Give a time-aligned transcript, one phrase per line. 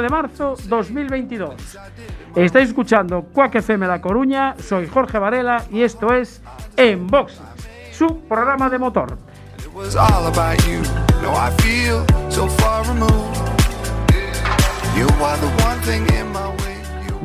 [0.00, 1.78] 24 de marzo 2022.
[2.36, 4.54] Estáis escuchando Cuac FM La Coruña.
[4.58, 6.42] Soy Jorge Varela y esto es
[6.76, 7.40] En Boxes,
[7.92, 9.18] su programa de motor.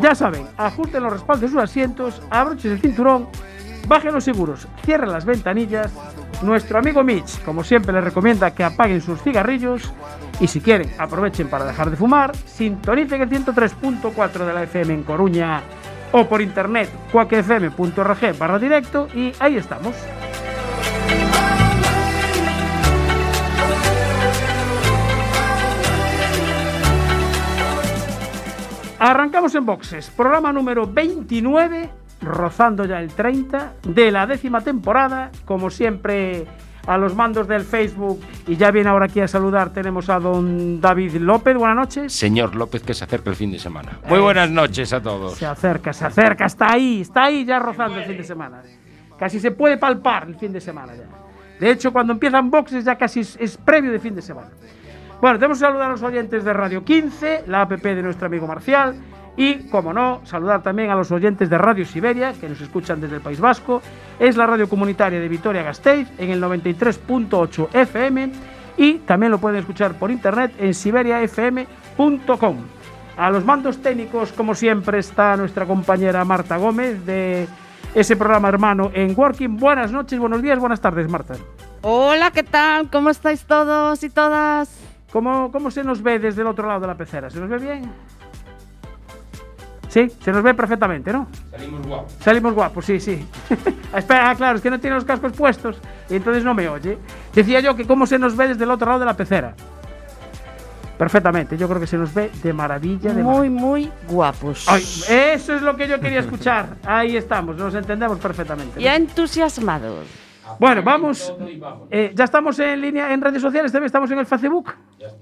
[0.02, 3.28] Ya saben, ajusten los respaldos de sus asientos, abrochen el cinturón,
[3.88, 5.92] bajen los seguros, cierren las ventanillas.
[6.42, 9.92] Nuestro amigo Mitch, como siempre, les recomienda que apaguen sus cigarrillos
[10.39, 15.03] y si quieren, aprovechen para dejar de fumar, sintonicen el 103.4 de la FM en
[15.03, 15.61] Coruña
[16.11, 19.95] o por internet cuacfm.org barra directo y ahí estamos.
[28.97, 31.90] Arrancamos en boxes, programa número 29,
[32.22, 36.47] rozando ya el 30 de la décima temporada, como siempre
[36.88, 40.79] a los mandos del Facebook y ya viene ahora aquí a saludar tenemos a don
[40.79, 42.13] David López, buenas noches.
[42.13, 44.00] Señor López, que se acerca el fin de semana.
[44.07, 45.35] Muy buenas noches a todos.
[45.35, 48.62] Se acerca, se acerca, está ahí, está ahí ya rozando el fin de semana.
[49.18, 51.06] Casi se puede palpar el fin de semana ya.
[51.59, 54.50] De hecho, cuando empiezan boxes ya casi es, es previo de fin de semana.
[55.22, 58.45] Bueno, tenemos que saludar a los oyentes de Radio 15, la app de nuestro amigo
[58.45, 58.95] Marcial,
[59.38, 63.16] y, como no, saludar también a los oyentes de Radio Siberia, que nos escuchan desde
[63.16, 63.81] el País Vasco.
[64.19, 68.31] Es la radio comunitaria de Vitoria-Gasteiz en el 93.8 FM
[68.78, 72.57] y también lo pueden escuchar por internet en siberiafm.com.
[73.18, 77.47] A los mandos técnicos, como siempre, está nuestra compañera Marta Gómez de
[77.94, 79.57] ese programa hermano en Working.
[79.57, 81.35] Buenas noches, buenos días, buenas tardes, Marta.
[81.81, 82.90] Hola, ¿qué tal?
[82.90, 84.78] ¿Cómo estáis todos y todas?
[85.13, 87.29] ¿Cómo, ¿Cómo se nos ve desde el otro lado de la pecera?
[87.29, 87.90] ¿Se nos ve bien?
[89.95, 91.25] Sí, se nos ve perfectamente, ¿no?
[91.50, 92.13] Salimos guapos.
[92.19, 93.25] Salimos guapos, sí, sí.
[93.95, 95.78] Espera, ah, claro, es que no tiene los cascos puestos
[96.09, 96.97] y entonces no me oye.
[97.33, 99.56] Decía yo que cómo se nos ve desde el otro lado de la pecera.
[100.97, 103.13] Perfectamente, yo creo que se nos ve de maravilla.
[103.13, 104.67] De Muy, muy guapos.
[104.67, 106.75] Ay, eso es lo que yo quería escuchar.
[106.83, 108.75] Ahí estamos, nos entendemos perfectamente.
[108.75, 108.81] ¿no?
[108.81, 110.07] Ya entusiasmados.
[110.59, 111.33] Bueno, vamos.
[111.89, 114.73] Eh, ya estamos en línea en redes sociales, también estamos en el Facebook.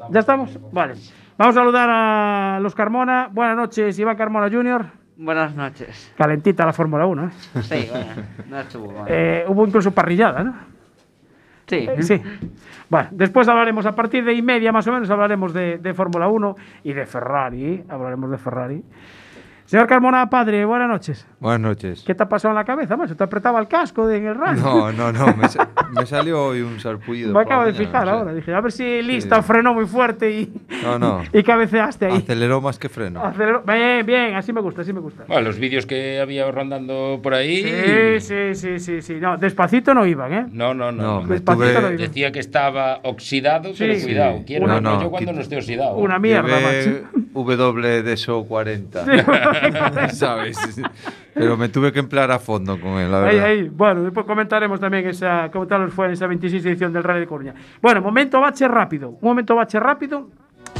[0.09, 0.49] Ya estamos.
[0.71, 0.95] Vale.
[1.37, 3.27] Vamos a saludar a los Carmona.
[3.31, 4.85] Buenas noches, Iván Carmona Jr.
[5.17, 6.13] Buenas noches.
[6.15, 7.25] Calentita la Fórmula 1.
[7.25, 7.29] ¿eh?
[7.61, 9.05] Sí, bueno, no estuvo mal.
[9.07, 10.53] Eh, hubo incluso parrillada, ¿no?
[11.65, 11.87] sí.
[12.01, 12.21] Sí.
[12.87, 16.27] Bueno, después hablaremos, a partir de y media más o menos, hablaremos de, de Fórmula
[16.27, 17.83] 1 y de Ferrari.
[17.89, 18.83] Hablaremos de Ferrari.
[19.65, 21.25] Señor Carmona, padre, buenas noches.
[21.39, 22.03] Buenas noches.
[22.05, 23.15] ¿Qué te ha pasado en la cabeza, macho?
[23.15, 24.61] ¿Te apretaba el casco de- en el radio?
[24.61, 27.33] No, no, no, me, sa- me salió hoy un sarpullido.
[27.33, 28.17] Me acabo de mañana, fijar no sé.
[28.19, 28.33] ahora.
[28.33, 30.53] Dije, a ver si lista frenó muy fuerte y,
[30.83, 31.21] No, no.
[31.31, 32.17] y cabeceaste ahí.
[32.17, 33.23] Aceleró más que freno.
[33.23, 35.23] Aceleró- Bien, bien, así me gusta, así me gusta.
[35.27, 37.63] Bueno, los vídeos que había rondando por ahí.
[37.63, 39.13] Sí, sí, sí, sí, sí.
[39.15, 40.45] No, despacito no iban, ¿eh?
[40.51, 41.21] No, no, no.
[41.21, 41.97] No, Despacito tuve- no.
[41.97, 44.03] Decía que estaba oxidado, pero Sí.
[44.03, 44.37] cuidado.
[44.39, 44.43] Sí.
[44.45, 45.95] Quiero No, yo cuando no esté oxidado.
[45.95, 47.22] Una mierda, Llevé macho.
[47.33, 50.09] W de eso 40.
[50.13, 50.57] ¿Sabes?
[51.33, 53.45] Pero me tuve que emplear a fondo con él, la Ahí, verdad.
[53.49, 53.69] ahí.
[53.69, 57.27] Bueno, después comentaremos también esa, cómo tal fue en esa 26 edición del Rally de
[57.27, 57.53] Coruña.
[57.81, 59.09] Bueno, momento bache rápido.
[59.09, 60.29] Un momento bache rápido.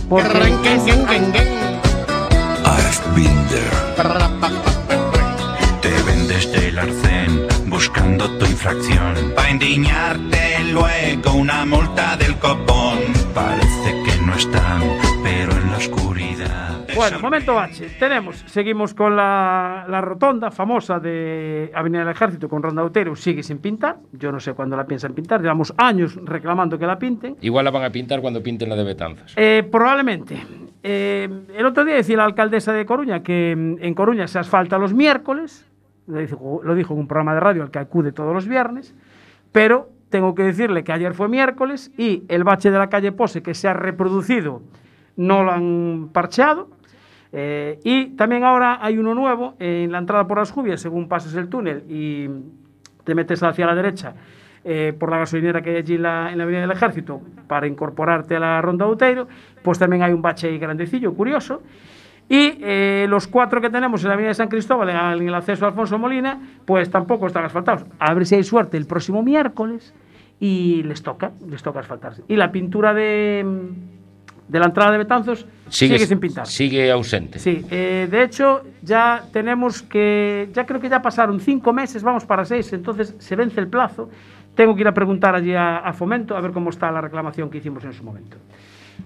[0.09, 0.27] Porque
[2.65, 3.71] I've been there.
[5.81, 9.13] Te vendes del arcén buscando tu infracción.
[9.35, 12.99] Pa' indignarte luego una multa del copón.
[13.33, 14.02] Parece que
[14.33, 14.81] no están,
[15.21, 17.87] pero en la oscuridad Bueno, momento bache.
[17.99, 23.43] Tenemos, seguimos con la, la rotonda famosa de Avenida del Ejército con Ronda Otero, sigue
[23.43, 23.97] sin pintar.
[24.11, 27.37] Yo no sé cuándo la piensan pintar, llevamos años reclamando que la pinten.
[27.41, 29.33] Igual la van a pintar cuando pinten la de Betanzos.
[29.35, 30.43] Eh, probablemente.
[30.81, 34.79] Eh, el otro día decía la alcaldesa de Coruña que mm, en Coruña se asfalta
[34.79, 35.67] los miércoles,
[36.07, 38.95] lo dijo, lo dijo en un programa de radio al que acude todos los viernes,
[39.51, 43.41] pero tengo que decirle que ayer fue miércoles y el bache de la calle Pose
[43.41, 44.61] que se ha reproducido
[45.15, 46.69] no lo han parcheado.
[47.31, 51.33] Eh, y también ahora hay uno nuevo en la entrada por las Jubias, según pasas
[51.33, 52.29] el túnel y
[53.03, 54.13] te metes hacia la derecha
[54.63, 57.65] eh, por la gasolinera que hay allí en la, en la Avenida del Ejército para
[57.65, 59.27] incorporarte a la Ronda Outeiro,
[59.63, 61.63] pues también hay un bache ahí grandecillo, curioso.
[62.29, 65.65] Y eh, los cuatro que tenemos en la Avenida de San Cristóbal, en el acceso
[65.65, 67.85] a Alfonso Molina, pues tampoco están asfaltados.
[67.97, 69.91] A ver si hay suerte el próximo miércoles
[70.39, 72.23] y les toca, les toca asfaltarse.
[72.27, 73.45] Y la pintura de,
[74.47, 76.47] de la entrada de Betanzos sigue, sin pintar.
[76.47, 77.39] Sigue ausente.
[77.39, 82.25] Sí, eh, de hecho ya tenemos que, ya creo que ya pasaron cinco meses, vamos
[82.25, 84.09] para seis, entonces se vence el plazo.
[84.55, 87.49] Tengo que ir a preguntar allí a, a Fomento a ver cómo está la reclamación
[87.49, 88.37] que hicimos en su momento.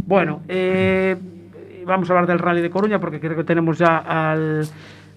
[0.06, 1.16] Bueno, eh,
[1.86, 4.68] vamos a hablar del Rally de Coruña porque creo que tenemos ya al,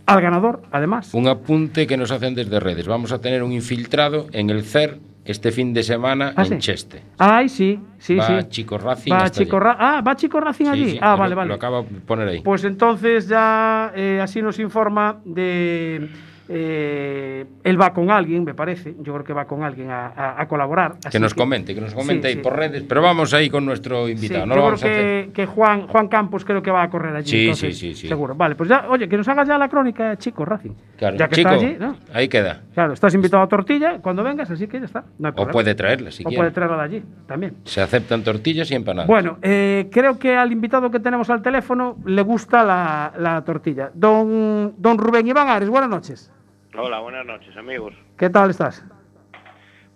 [0.07, 1.13] al ganador, además.
[1.15, 2.87] Un apunte que nos hacen desde redes.
[2.87, 6.59] Vamos a tener un infiltrado en el CER este fin de semana Ah, en sí.
[6.59, 7.03] Cheste.
[7.19, 8.49] Ay, sí, sí, Va sí.
[8.49, 9.61] Chico Racing Va Chico.
[9.61, 10.91] Ra- ah, va Chico Racing Sí, allí.
[10.93, 11.49] sí, ah, lo- vale, vale.
[11.49, 12.41] Lo acabo de poner ahí.
[12.41, 16.09] Pues entonces ya eh, así nos informa de...
[16.53, 18.95] eh, él va con alguien, me parece.
[19.01, 20.97] Yo creo que va con alguien a, a- a colaborar.
[21.11, 22.41] que nos comente, que nos comente Sí, ahí sí.
[22.43, 22.83] por redes.
[22.89, 24.41] Pero vamos ahí con nuestro Sí, invitado.
[24.41, 25.27] yo no lo creo vamos a hacer.
[25.27, 27.31] que, que Juan, Juan Campos creo que va a correr allí.
[27.31, 28.09] Sí, entonces, sí, sí.
[28.09, 28.35] Seguro.
[28.35, 30.73] Vale, pues ya, oye, que nos hagas ya la crónica, chico, Racing.
[30.99, 31.17] Claro.
[31.17, 31.97] Ya que Chico, está allí, ¿no?
[32.13, 32.63] ahí queda.
[32.75, 35.05] Claro, estás invitado a tortilla cuando vengas, así que ya está.
[35.19, 36.37] No hay O puede traerla si O quiere.
[36.41, 37.57] puede traerla de allí también.
[37.65, 39.07] Se aceptan tortillas y empanadas.
[39.07, 43.91] Bueno, eh, creo que al invitado que tenemos al teléfono le gusta la, la tortilla.
[43.95, 46.31] Don, don Rubén Iván Ares, buenas noches.
[46.77, 47.95] Hola, buenas noches, amigos.
[48.17, 48.85] ¿Qué tal estás?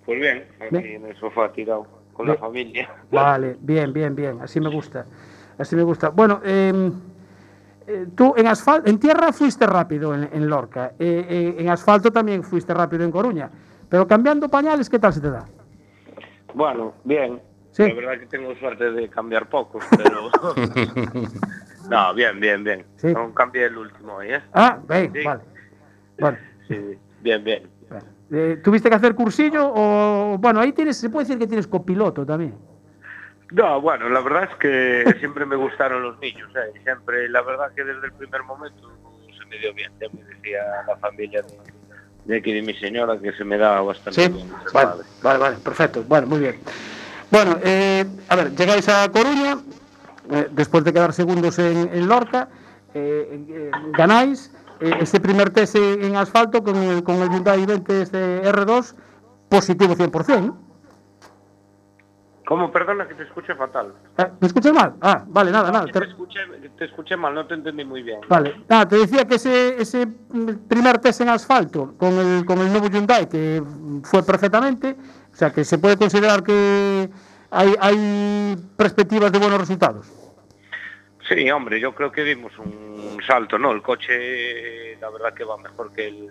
[0.04, 1.02] Pues bien, aquí Bien.
[1.04, 2.36] en el sofá tirado con Bien.
[2.36, 2.90] la familia.
[3.10, 4.40] Vale, bien, bien, bien.
[4.42, 5.06] Así me gusta.
[5.56, 6.08] Así me gusta.
[6.10, 6.90] Bueno, eh,
[7.86, 10.92] eh, tú en asfalto, en tierra fuiste rápido en, en Lorca.
[10.98, 13.50] Eh, eh, en asfalto también fuiste rápido en Coruña.
[13.88, 15.44] Pero cambiando pañales, ¿qué tal se te da?
[16.54, 17.40] Bueno, bien.
[17.70, 17.86] Sí.
[17.88, 20.28] La verdad que tengo suerte de cambiar pocos, pero...
[21.90, 22.84] no, bien, bien, bien.
[22.96, 23.12] Sí.
[23.12, 24.42] No cambié el último hoy, ¿eh?
[24.52, 25.24] Ah, bien, Sí.
[25.24, 25.42] vale.
[26.18, 26.38] Vale.
[26.68, 27.62] Sí, bien, bien.
[28.30, 32.24] Eh, ¿Tuviste que hacer cursillo o bueno, ahí tienes, se puede decir que tienes copiloto
[32.24, 32.54] también?
[33.52, 36.72] No, bueno, la verdad es que siempre me gustaron los niños, ¿eh?
[36.82, 38.90] Siempre, la verdad que desde el primer momento
[39.38, 39.92] se me dio bien.
[40.00, 41.52] Ya me decía la familia de,
[42.24, 44.48] de aquí de mi señora que se me daba bastante Sí, bien.
[44.72, 46.56] vale, vale, vale, perfecto, bueno, muy bien.
[47.30, 49.58] Bueno, eh, a ver, llegáis a Coruña,
[50.30, 52.48] eh, después de quedar segundos en, en Lorca,
[52.94, 54.50] eh, eh, ganáis
[54.84, 58.94] eh, ese primer test en asfalto con el, con el Hyundai 20 este R2,
[59.48, 60.58] positivo 100%, ¿no?
[62.46, 62.70] ¿Cómo?
[62.70, 63.94] Perdona que te escuché fatal.
[64.18, 64.94] Eh, ¿Me escuchas mal?
[65.00, 65.86] Ah, vale, nada, nada.
[65.86, 66.40] Te escuché,
[66.76, 68.20] te escuché mal, no te entendí muy bien.
[68.28, 70.06] Vale, nada, te decía que ese, ese
[70.68, 73.62] primer test en asfalto con el, con el nuevo Hyundai, que
[74.02, 74.96] fue perfectamente,
[75.32, 77.08] o sea, que se puede considerar que
[77.50, 80.23] hay, hay perspectivas de buenos resultados.
[81.28, 83.72] Sí, hombre, yo creo que dimos un salto, ¿no?
[83.72, 86.30] El coche, la verdad que va mejor que el,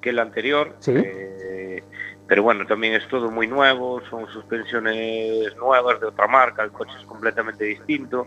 [0.00, 0.74] que el anterior.
[0.80, 0.92] Sí.
[0.96, 1.82] eh,
[2.28, 6.92] pero bueno, también es todo muy nuevo, son suspensiones nuevas de otra marca, el coche
[7.00, 8.26] es completamente distinto.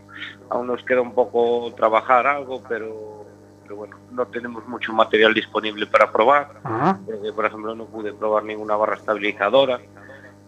[0.50, 3.26] Aún nos queda un poco trabajar algo, pero,
[3.62, 6.50] pero bueno, no tenemos mucho material disponible para probar.
[7.24, 9.80] Eh, por ejemplo, no pude probar ninguna barra estabilizadora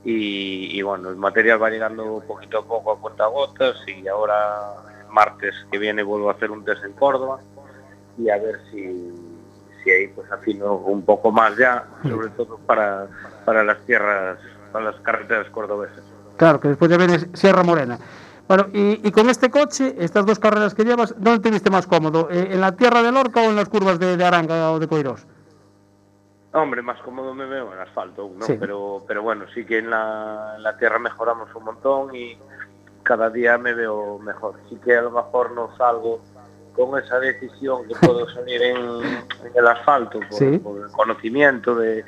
[0.04, 4.74] y, y, bueno, el material va llegando poquito a poco a cuentagotas y ahora
[5.14, 7.40] martes que viene vuelvo a hacer un test en Córdoba
[8.18, 9.14] y a ver si,
[9.84, 13.08] si ahí pues afino un poco más ya, sobre todo para,
[13.46, 14.38] para las tierras,
[14.72, 16.04] para las carreteras cordobesas.
[16.38, 17.98] claro, que después ya viene Sierra Morena.
[18.48, 21.88] Bueno, y, y con este coche, estas dos carreras que llevas, ¿dónde te viste más
[21.88, 22.28] cómodo?
[22.30, 24.88] Eh, ¿En la tierra de Lorca o en las curvas de, de Aranga o de
[24.88, 25.26] Coirós?
[26.52, 28.46] Hombre, más cómodo me veo en asfalto, ¿no?
[28.46, 28.58] Sí.
[28.60, 32.38] Pero, pero bueno, sí que en la, en la tierra mejoramos un montón y
[33.04, 34.56] cada día me veo mejor.
[34.70, 36.20] Sí que a lo mejor no salgo
[36.76, 40.58] con esa decisión que puedo salir en, en el asfalto por, Sí.
[40.58, 42.04] por el conocimiento de,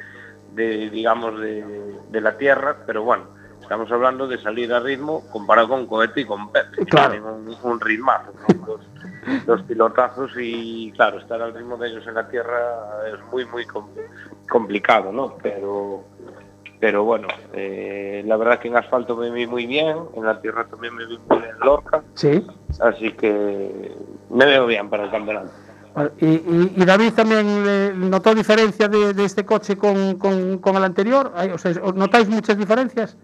[0.53, 3.25] de, digamos, de, de la tierra, pero bueno,
[3.61, 7.35] estamos hablando de salir a ritmo comparado con Cohete y con Pepe, Claro.
[7.35, 8.65] un, un ritmazo, ¿no?
[8.67, 8.85] Los-
[9.47, 13.65] los pilotazos y claro, estar al ritmo de ellos en la tierra es muy muy
[13.65, 13.89] com-
[14.47, 15.35] complicado, ¿no?
[15.41, 16.03] Pero
[16.79, 20.65] pero bueno, eh, la verdad que en asfalto me vi muy bien, en la tierra
[20.65, 22.45] también me vi muy bien en Lorca, Sí.
[22.79, 23.91] así que
[24.29, 25.51] Me veo bien para el campeonato.
[26.19, 30.75] Y, y- y David también eh, notó diferencia de, de este coche con, con- con
[30.75, 31.31] el anterior.
[31.35, 33.15] Hay- O sea, ¿os ¿Notáis muchas diferencias?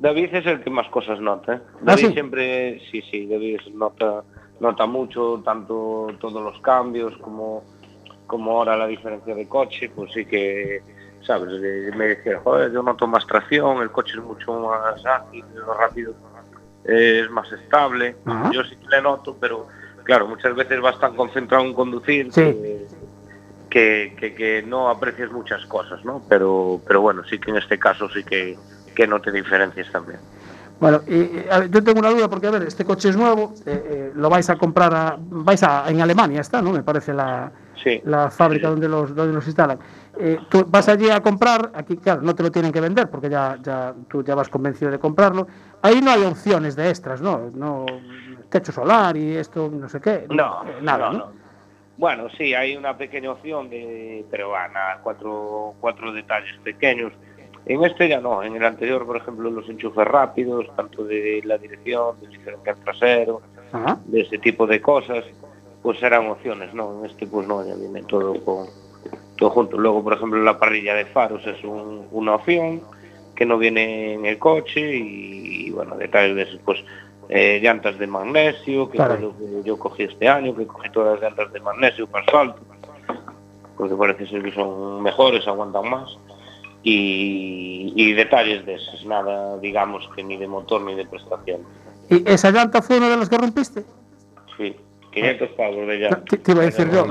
[0.00, 1.54] David es el que más cosas nota.
[1.54, 1.60] ¿eh?
[1.62, 2.12] ¿Ah, David sí?
[2.14, 4.24] siempre, sí, sí, David nota,
[4.58, 7.62] nota mucho, tanto todos los cambios como,
[8.26, 10.82] como ahora la diferencia de coche, pues sí que,
[11.26, 11.60] ¿sabes?
[11.96, 16.14] Me decía, joder, yo noto más tracción, el coche es mucho más ágil, más rápido,
[16.84, 18.16] eh, es más estable.
[18.52, 19.66] Yo sí que le noto, pero
[20.04, 22.40] claro, muchas veces vas tan concentrado en conducir Sí.
[22.40, 22.86] que,
[23.68, 26.22] que, que- que no aprecias muchas cosas, ¿no?
[26.28, 28.58] Pero, pero bueno, sí que en este caso sí que,
[28.94, 30.18] que note diferencias también.
[30.80, 33.52] Bueno, y, a ver, yo tengo una duda porque, a ver, este coche es nuevo,
[33.66, 36.72] eh, eh, lo vais a comprar, a- vais a, en Alemania está, ¿no?
[36.72, 37.52] Me parece la,
[37.84, 38.00] Sí.
[38.04, 39.78] la fábrica donde los, donde los instalan.
[40.22, 43.30] Eh, tú vas allí a comprar, aquí, claro, no te lo tienen que vender porque
[43.30, 45.46] ya, ya tú ya vas convencido de comprarlo.
[45.80, 47.50] Ahí no hay opciones de extras, ¿no?
[47.54, 47.86] no
[48.50, 50.26] techo solar y esto, no sé qué.
[50.28, 51.18] No, eh, nada, no, ¿no?
[51.18, 51.32] no.
[51.96, 57.12] Bueno, sí, hay una pequeña opción de, pero va, nada, cuatro, cuatro detalles pequeños.
[57.66, 61.58] En este ya no, en el anterior, por ejemplo, los enchufes rápidos, tanto de la
[61.58, 63.98] dirección, del diferencial trasero, Ajá.
[64.06, 65.24] de ese tipo de cosas,
[65.82, 66.98] pues eran opciones, ¿no?
[66.98, 68.66] En este pues no, ya viene todo con
[69.40, 69.76] todo junto.
[69.76, 72.82] Luego, por ejemplo, la parrilla de faros es un, una opción
[73.34, 76.84] que no viene en el coche y, y bueno, detalles de eso, pues
[77.30, 79.14] eh, llantas de magnesio, que claro.
[79.14, 82.24] fue lo que yo cogí este año, que cogí todas las llantas de magnesio para
[82.26, 82.60] asfalto,
[83.76, 86.18] porque parece ser que son mejores, aguantan más.
[86.82, 91.60] Y, y detalles de esos, nada, digamos que ni de motor ni de prestación.
[92.08, 93.84] ¿Y esa llanta fue una de las que rompiste?
[94.56, 94.76] Sí,
[95.12, 96.16] 500 pavos de llanta.
[96.18, 97.06] No, te, te iba a decir yo.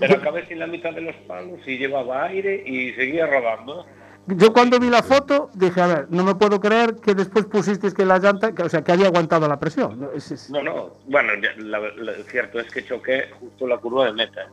[0.00, 3.84] Pero acabé sin la mitad de los palos y llevaba aire y seguía rodando.
[4.26, 7.92] Yo cuando vi la foto dije, a ver, no me puedo creer que después pusisteis
[7.92, 10.00] que la llanta, que, o sea, que había aguantado la presión.
[10.00, 10.10] ¿no?
[10.12, 14.12] Es- es- No, no, bueno, la, la- cierto es que choqué justo la curva de
[14.14, 14.48] meta,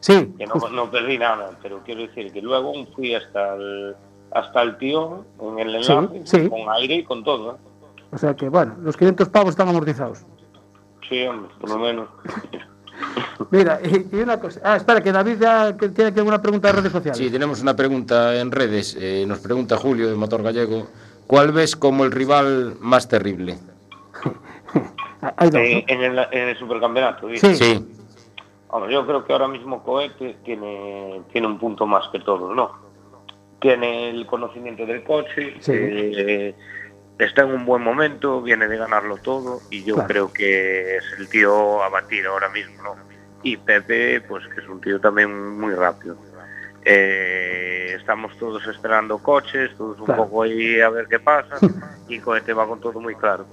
[0.00, 3.96] Sí, que no, no perdí nada, pero quiero decir que luego fui hasta el,
[4.32, 6.48] hasta el tío en el Sí, enlace, sí.
[6.50, 7.58] con aire y con todo.
[8.12, 10.26] o sea que, bueno, los 500 pavos están amortizados.
[11.08, 12.08] Sí, hombre, por lo menos.
[13.50, 14.60] Mira, y, y una cosa.
[14.64, 17.18] Ah, espera, que David ya que tiene aquí alguna pregunta de redes sociales.
[17.18, 18.96] Sí, tenemos una pregunta en redes.
[19.00, 20.86] Eh, nos pregunta Julio de Motor Gallego.
[21.26, 23.58] ¿Cuál ves como el rival más terrible?
[25.36, 25.58] Hay dos, ¿no?
[25.60, 27.54] En, en el, en el supercampeonato, ¿viste?
[27.54, 27.64] Sí.
[27.64, 27.86] Sí,
[28.90, 32.72] yo creo que ahora mismo Cohete tiene, tiene un punto más que todos, ¿no?
[33.60, 35.72] Tiene el conocimiento del coche, Sí.
[35.74, 36.54] eh,
[37.18, 40.08] está en un buen momento, viene de ganarlo todo y yo Claro.
[40.08, 42.96] creo que es el tío a batir ahora mismo, ¿no?
[43.42, 46.16] Y Pepe, pues que es un tío también muy rápido.
[46.84, 50.24] Eh, estamos todos esperando coches, todos un Claro.
[50.24, 51.56] poco ahí a ver qué pasa
[52.08, 53.46] y Cohete va con todo muy claro.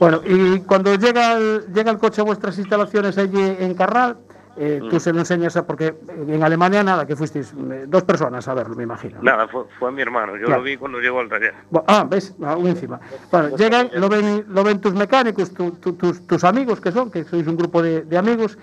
[0.00, 4.16] Bueno, y cuando llega el, llega el coche a vuestras instalaciones allí en Carral,
[4.56, 5.00] eh, tú Mm.
[5.00, 8.76] se lo enseñas a, porque en Alemania nada, que fuisteis eh, dos personas a verlo,
[8.76, 9.16] me imagino.
[9.16, 9.22] ¿no?
[9.22, 10.60] Nada, fue, fue mi hermano, yo Claro.
[10.60, 11.54] lo vi cuando llegó al taller.
[11.70, 12.34] Bu- Ah, ¿ves?
[12.44, 13.00] Aún encima.
[13.30, 17.10] Bueno, llegan, lo ven, lo ven tus mecánicos, tu- tu- tus, tus amigos que son,
[17.10, 18.58] que sois un grupo de, de amigos,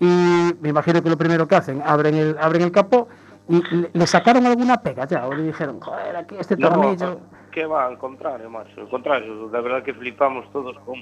[0.00, 3.08] y me imagino que lo primero que hacen, abren el, abren el capó
[3.48, 7.20] y le, le sacaron alguna pega ya, o le dijeron, joder, aquí este No, tornillo.
[7.52, 10.96] que va, al contrario, macho, al contrario, la verdad que flipamos todos con,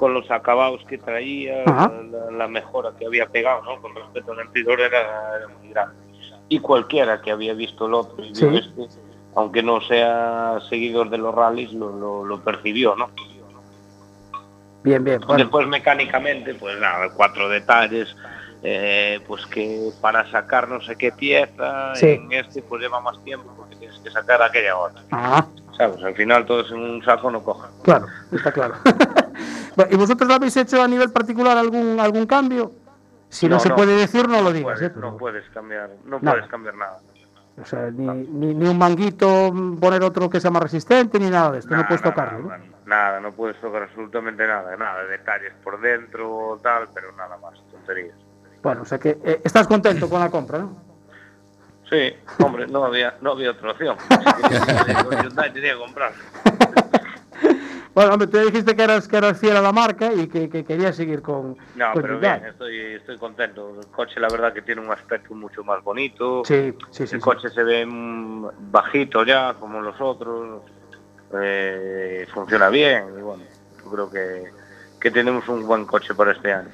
[0.00, 3.82] con los acabados que traía, la, la mejora que había pegado, ¿no?
[3.82, 4.98] Con respecto al anterior era,
[5.36, 5.94] era muy grande.
[6.48, 8.56] Y cualquiera que había visto el otro y vio Sí.
[8.56, 8.88] este,
[9.34, 13.10] aunque no sea seguidor de los rallies, lo, lo, lo percibió, ¿no?
[14.82, 15.20] Bien, bien.
[15.20, 18.16] Bueno, Después mecánicamente, pues nada, cuatro detalles,
[18.62, 22.06] eh, pues que para sacar no sé qué pieza, Sí.
[22.08, 25.02] en este pues lleva más tiempo porque tienes que sacar aquella otra.
[25.12, 26.02] ah, ¿Sabes?
[26.02, 27.70] Al final todos en un saco no cojan.
[27.82, 28.74] claro, está claro.
[29.90, 32.72] ¿Y vosotros lo habéis hecho a nivel particular algún, algún cambio?
[33.30, 33.76] Si no, No, se no.
[33.76, 34.78] puede decir, no lo digas.
[34.78, 35.00] puedes, ¿eh?
[35.00, 36.32] No puedes cambiar, no Nada.
[36.36, 36.98] puedes cambiar nada.
[37.60, 41.52] O sea, ni, ni, ni un manguito, poner otro que sea más resistente, ni nada
[41.52, 41.70] de esto.
[41.70, 42.48] Nada, no puedes nada, tocarlo, ¿no?
[42.48, 47.54] nada, Nada, no puedes tocar absolutamente nada, nada, detalles por dentro, tal, pero nada más,
[47.70, 48.16] tonterías.
[48.62, 50.90] Bueno, o sea que eh, estás contento con la compra, ¿no?
[51.88, 53.96] Sí, hombre, no había, no había otra opción.
[55.52, 56.12] Tenía que comprar.
[57.92, 60.64] Bueno, hombre, tú dijiste que eras, que eras fiel a la marca y que, que
[60.64, 61.56] querías seguir con.
[61.74, 63.80] No, con pero bien, estoy, estoy contento.
[63.80, 66.42] El coche, la verdad, que tiene un aspecto mucho más bonito.
[66.44, 67.16] Sí, sí, sí.
[67.16, 67.20] El sí.
[67.20, 70.62] coche se ve mm, bajito ya, como los otros.
[71.34, 73.42] Eh, funciona bien y bueno,
[73.84, 74.50] yo creo que,
[75.00, 76.70] que tenemos un buen coche para este año.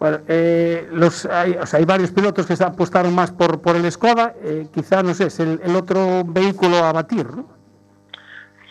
[0.00, 3.76] Bueno, eh, los, hay, o sea, hay varios pilotos que se apostaron más por, por
[3.76, 4.34] el Skoda.
[4.42, 7.44] eh, quizá, no sé, es el, el otro vehículo a batir, ¿no?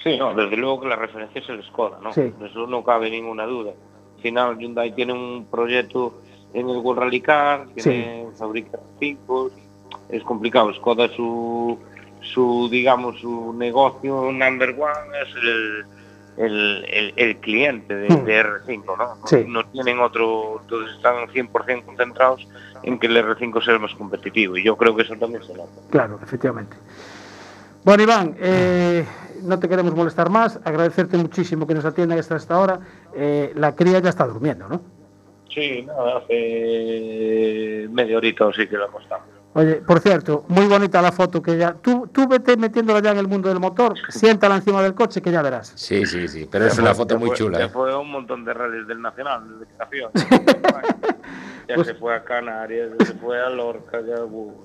[0.03, 2.11] Sí, no, desde luego que la referencia es el Skoda, ¿no?
[2.13, 2.33] Sí.
[2.43, 3.73] Eso no cabe ninguna duda.
[4.15, 6.19] Al final Hyundai tiene un proyecto
[6.53, 9.51] en el World Rally Car, tiene fabrica cinco,
[10.09, 10.73] es complicado.
[10.73, 11.77] Skoda su
[12.21, 15.85] su digamos su negocio number one es el
[16.39, 18.23] el, el, el cliente de, Hmm.
[18.25, 18.95] de R5, ¿no?
[18.97, 19.43] No- Sí.
[19.47, 22.47] No tienen otro, entonces están 100% concentrados
[22.83, 25.53] en que el R5 sea el más competitivo y yo creo que eso también se
[25.53, 25.69] nota.
[25.91, 26.77] Claro, efectivamente.
[27.83, 29.05] Bueno, Iván, eh,
[29.43, 30.59] no te queremos molestar más.
[30.65, 32.79] Agradecerte muchísimo que nos atiendan hasta esta hora.
[33.15, 34.81] Eh, la cría ya está durmiendo, ¿no?
[35.53, 39.27] Sí, nada, hace media horita o sí que lo acostamos.
[39.59, 41.73] Oye, por cierto, muy bonita la foto que ya.
[41.73, 45.31] Tú, tú vete metiéndola ya en el mundo del motor, siéntala encima del coche que
[45.31, 45.73] ya verás.
[45.75, 47.59] Sí, sí, sí, pero es una foto muy fue- chula.
[47.59, 47.69] Ya ¿eh?
[47.69, 50.11] fue un montón de rallies del Nacional, de estación.
[51.67, 54.15] ya Pues- se fue a Canarias, ya se fue a Lorca, ya,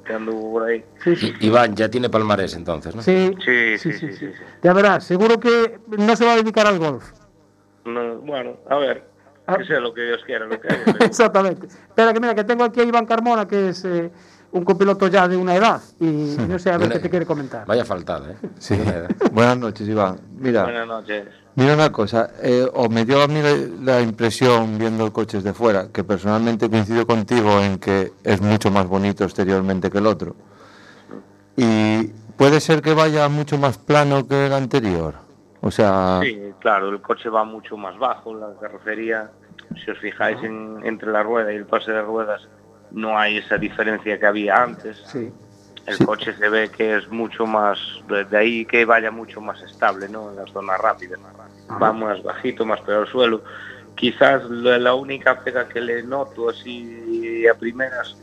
[0.09, 0.85] ya anduvo por ahí.
[1.03, 1.35] Sí, sí.
[1.41, 3.03] Iván ya tiene palmarés entonces, ¿no?
[3.03, 4.27] Sí, Sí, sí, sí, sí, sí, sí.
[4.29, 4.45] sí, sí.
[4.63, 7.05] Ya verás, seguro que no se va a dedicar al golf.
[7.85, 9.13] No, bueno, a ver,
[9.47, 9.59] Ah.
[9.59, 10.85] que sea lo que Dios quiera, lo que haya.
[11.05, 11.67] Exactamente.
[11.67, 14.11] Espera, que mira, que tengo aquí a Iván Carmona, que es eh,
[14.55, 16.05] un copiloto ya de una edad, y
[16.49, 17.67] no sé a ver qué te quiere comentar.
[17.67, 18.37] Vaya faltada, ¿eh?
[18.59, 18.79] Sí.
[19.33, 20.21] Buenas noches, Iván.
[20.39, 21.27] Mira, Buenas noches.
[21.57, 25.53] mira una cosa, eh, o me dio a mí la, la impresión viendo coches de
[25.53, 30.37] fuera, que personalmente coincido contigo en que es mucho más bonito exteriormente que el otro.
[31.57, 32.05] Y
[32.37, 35.15] puede ser que vaya mucho más plano que el anterior.
[35.63, 39.31] O sea, Sí, claro, el coche va mucho más bajo, la carrocería,
[39.85, 42.43] si os fijáis en- entre la rueda y el pase de ruedas,
[42.95, 45.03] no hay esa diferencia que había antes.
[45.07, 45.31] Sí.
[45.87, 46.05] El Sí.
[46.07, 50.31] coche se ve que es mucho más, de ahí que vaya mucho más estable, ¿no?
[50.31, 51.21] En las zonas rápidas.
[51.83, 53.43] Va más bajito, más pegado al suelo.
[53.95, 58.17] Quizás la, única pega que le noto así a primeras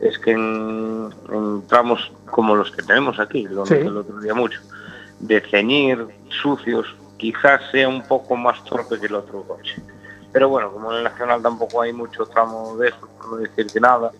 [0.00, 3.74] es que en, en tramos como los que tenemos aquí, lo Sí.
[3.74, 4.60] el otro día mucho,
[5.20, 6.06] de ceñir,
[6.42, 9.76] sucios, quizás sea un poco más torpe que el otro coche.
[10.34, 13.68] Pero bueno, como en el Nacional tampoco hay mucho tramo de eso, por no decir
[13.68, 14.10] que nada,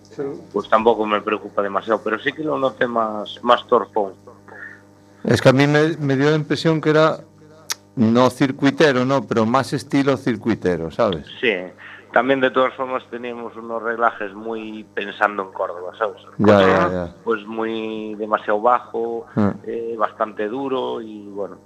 [0.53, 4.13] pues tampoco me preocupa demasiado, pero sí que lo noté más, más torpón.
[5.25, 7.19] es que a mí me, me dio la impresión que era
[7.97, 11.25] no circuitero, no, pero más estilo circuitero, ¿sabes?
[11.41, 11.51] Sí,
[12.13, 16.21] también de todas formas teníamos unos reglajes muy pensando en Córdoba, ¿sabes?
[16.37, 17.15] Ya, coche, ya, ya.
[17.25, 19.53] Pues muy demasiado bajo, Ah.
[19.65, 21.57] eh, bastante duro y bueno,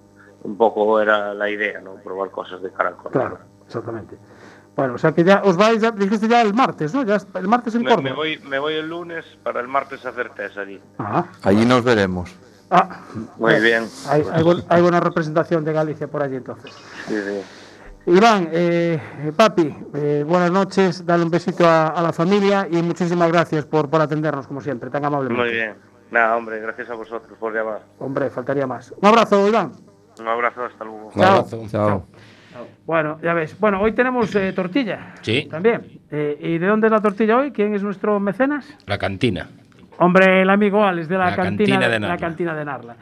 [0.42, 1.94] un poco era la idea, ¿no?
[2.04, 3.12] Probar cosas de cara al Córdoba.
[3.30, 4.18] Claro, exactamente.
[4.80, 7.04] Bueno, o sea que ya os vais, ya, dijiste ya el martes, ¿no?
[7.04, 8.10] Ya el martes en Me, Córdoba.
[8.10, 10.80] me voy, me voy el lunes para el martes a hacer test allí.
[10.98, 12.36] Ah, Allí nos veremos.
[12.72, 13.02] ah,
[13.38, 13.86] Muy bien.
[14.08, 16.72] hay, hay buen- hay buena representación de Galicia por allí entonces.
[17.08, 17.42] Sí, sí.
[18.12, 19.00] Iván, eh,
[19.36, 23.90] papi, eh, buenas noches, dale un besito a, a la familia y muchísimas gracias por,
[23.90, 25.44] por atendernos como siempre, tan amablemente.
[25.44, 25.76] Muy bien.
[26.10, 27.82] Nada, hombre, gracias a vosotros por llamar.
[28.00, 28.92] Hombre, faltaría más.
[29.00, 29.74] Un abrazo, Iván.
[30.20, 31.12] Un abrazo, hasta luego.
[31.14, 31.32] Un Chao.
[31.36, 31.62] abrazo.
[31.70, 32.06] Chao.
[32.86, 33.56] Bueno, ya ves.
[33.60, 35.14] Bueno, hoy tenemos eh, tortilla.
[35.22, 35.48] Sí.
[35.50, 36.00] También.
[36.12, 37.52] Eh, ¿Y de dónde es la tortilla hoy?
[37.52, 38.66] ¿Quién es nuestro mecenas?
[38.88, 39.48] La cantina.
[40.00, 42.18] Hombre, el amigo Alex de la, La cantina, cantina de la Narla.
[42.18, 42.96] cantina de Narla.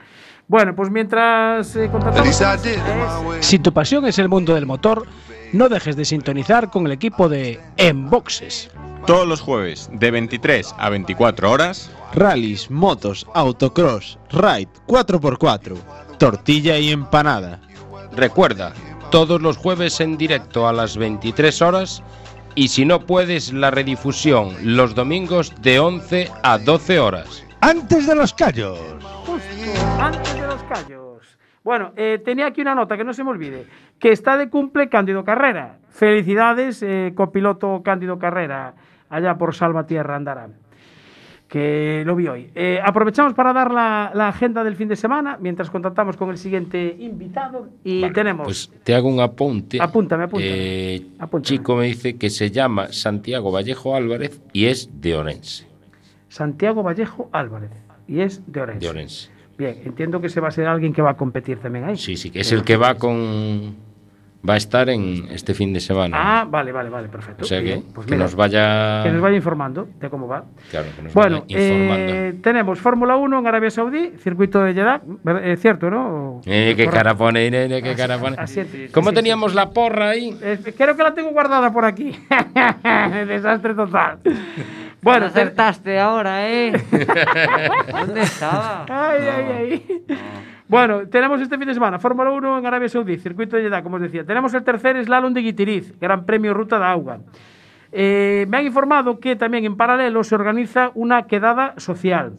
[0.47, 2.25] Bueno, pues mientras eh, At contratamos...
[2.25, 3.43] least I con did it ustedes- my way.
[3.43, 5.05] Si tu pasión es el mundo del motor,
[5.53, 8.71] no dejes de sintonizar con el equipo de Enboxes.
[9.05, 15.75] Todos los jueves de 23 a 24 horas, Rallys, motos, autocross, ride 4x4,
[16.17, 17.59] tortilla y empanada.
[18.15, 18.73] Recuerda,
[19.09, 22.03] todos los jueves en directo a las 23 horas
[22.55, 27.45] y si no puedes la redifusión los domingos de 11 a 12 horas.
[27.61, 28.79] Antes de los callos.
[29.25, 29.47] Justo
[29.99, 31.37] antes de los callos.
[31.63, 33.65] Bueno, eh, tenía aquí una nota que no se me olvide,
[33.99, 35.77] que está de cumple Cándido Carrera.
[35.89, 38.73] Felicidades, eh, copiloto Cándido Carrera,
[39.09, 40.49] allá por Salvatierra andará.
[41.47, 42.49] Que lo vi hoy.
[42.55, 46.37] Eh, aprovechamos para dar la, la agenda del fin de semana mientras contactamos con el
[46.37, 49.77] siguiente invitado y tenemos Pues te hago un apunte.
[49.81, 50.51] Apúntame, apúntame.
[50.95, 51.43] Eh, Apúntame.
[51.47, 55.65] Chico me dice que se llama Santiago Vallejo Álvarez y es de Orense.
[56.27, 57.71] Santiago Vallejo Álvarez
[58.09, 58.79] y es de Orense.
[58.81, 59.29] De Orense.
[59.57, 61.95] Bien, entiendo que se va a ser alguien que va a competir también ahí.
[61.97, 63.75] Sí, sí, que es el que va con.
[64.47, 66.17] Va a estar en este fin de semana.
[66.19, 67.43] Ah, vale, vale, vale, perfecto.
[67.43, 69.01] o sea que, pues que mira, nos vaya.
[69.03, 70.45] que nos vaya informando de cómo va.
[70.69, 72.13] Claro, que nos Bueno, vaya informando.
[72.13, 75.01] eh, tenemos Fórmula 1 en Arabia Saudí, circuito de Jeddah.
[75.41, 76.41] Eh, cierto, ¿no?
[76.45, 78.37] Eh, qué cara pone, Irene, qué cara pone.
[78.93, 80.37] ¿Cómo Sí, teníamos la porra ahí?
[80.41, 82.11] Eh, creo que la tengo guardada por aquí.
[83.27, 84.19] Desastre total.
[85.01, 86.71] Bueno, No acertaste ahora, ¿eh?
[87.91, 88.85] ¿Dónde estaba?
[88.89, 90.05] Ay, ay, ay.
[90.69, 93.95] Bueno, tenemos este fin de semana Fórmula 1 en Arabia Saudí, circuito de Jeddah, como
[93.95, 94.25] os decía.
[94.25, 97.19] Tenemos el tercer slalom de Guitiriz, Gran Premio Ruta de Auga.
[97.93, 102.33] Eh, me han informado que también en paralelo se organiza una quedada social.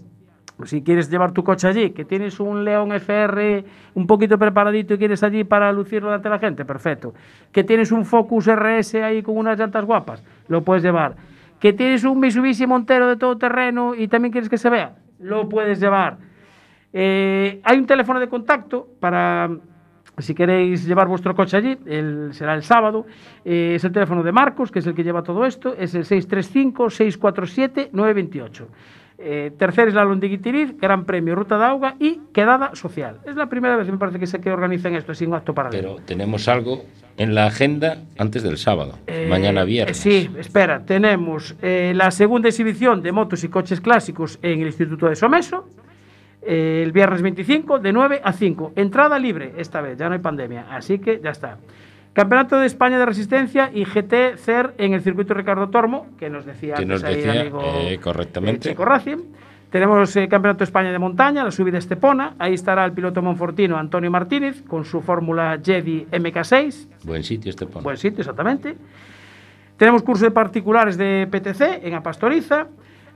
[0.64, 3.64] si quieres llevar tu coche allí, que tienes un León FR
[3.94, 7.14] un poquito preparadito y quieres allí para lucirlo ante la gente, perfecto.
[7.50, 11.16] Que tienes un Focus RS ahí con unas llantas guapas, lo puedes llevar.
[11.60, 15.48] Que tienes un Mitsubishi Montero de todo terreno y también quieres que se vea, lo
[15.48, 16.27] puedes llevar.
[16.92, 19.50] Eh, hay un teléfono de contacto para
[20.18, 23.06] si queréis llevar vuestro coche allí, el, será el sábado.
[23.44, 26.04] Eh, es el teléfono de Marcos, que es el que lleva todo esto, es el
[26.04, 28.66] 635-647-928.
[29.20, 33.16] Eh, tercer eslabón de Guitiriz, Gran Premio Ruta de Auga y Quedada Social.
[33.26, 35.96] Es la primera vez, me parece, que se que organizan esto sin acto paralelo.
[35.96, 36.84] Pero tenemos algo
[37.16, 39.96] en la agenda antes del sábado, Eh, mañana viernes.
[39.96, 45.16] Sí, espera, tenemos la segunda exhibición de motos y coches clásicos en el Instituto de
[45.16, 45.66] Someso,
[46.50, 48.72] eh, el viernes 25, de 9 a 5.
[48.74, 51.58] Entrada libre esta vez, ya no hay pandemia, así que ya está.
[52.14, 56.46] Campeonato de España de Resistencia y GT CER en el circuito Ricardo Tormo, que nos
[56.46, 58.70] decía que nos ahí el decía amigo eh, correctamente.
[58.70, 59.18] Checo Racing.
[59.70, 62.34] Tenemos el Campeonato de España de Montaña, la subida Estepona.
[62.38, 66.88] Ahí estará el piloto monfortino Antonio Martínez con su Fórmula Jedi MK6.
[67.04, 67.84] Buen sitio este pone.
[67.84, 68.74] Buen sitio, exactamente.
[69.76, 72.68] Tenemos curso de particulares de PTC en Apastoriza.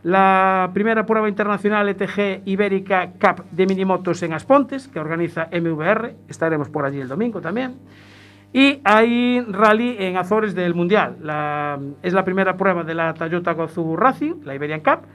[0.04, 6.14] La primera prueba internacional ETG Ibérica Cup de minimotos en Aspontes, que organiza MVR.
[6.28, 7.76] Estaremos por allí el domingo también.
[8.52, 11.16] Y hay rally en Azores del Mundial.
[11.22, 15.06] La- es la primera prueba de la Toyota Gazoo Racing, la Iberian Cup.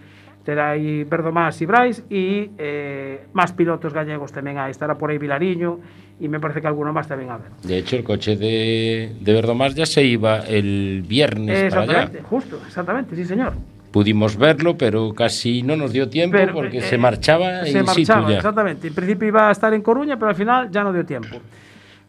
[0.46, 4.72] Terá aí Verdomás e Brais e eh, máis pilotos gallegos tamén hai.
[4.72, 5.84] Estará por aí Vilariño
[6.24, 7.52] e me parece que alguno máis tamén haber.
[7.68, 12.24] De hecho, el coche de, de Verdomás ya se iba el viernes para allá.
[12.24, 13.60] Justo, exactamente, sí señor.
[13.98, 17.88] Pudimos verlo, pero casi no nos dio tiempo Pero, porque eh, se marchaba Se in
[17.88, 18.38] situ marchaba, ya.
[18.38, 18.88] exactamente.
[18.90, 21.38] En principio iba a estar en Coruña, pero al final ya no dio tiempo.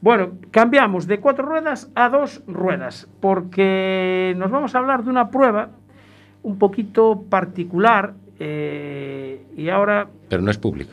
[0.03, 5.31] Bueno, cambiamos de cuatro ruedas a dos ruedas, porque nos vamos a hablar de una
[5.31, 5.70] prueba
[6.42, 10.92] un poquito particular eh, y ahora Pero no es pública.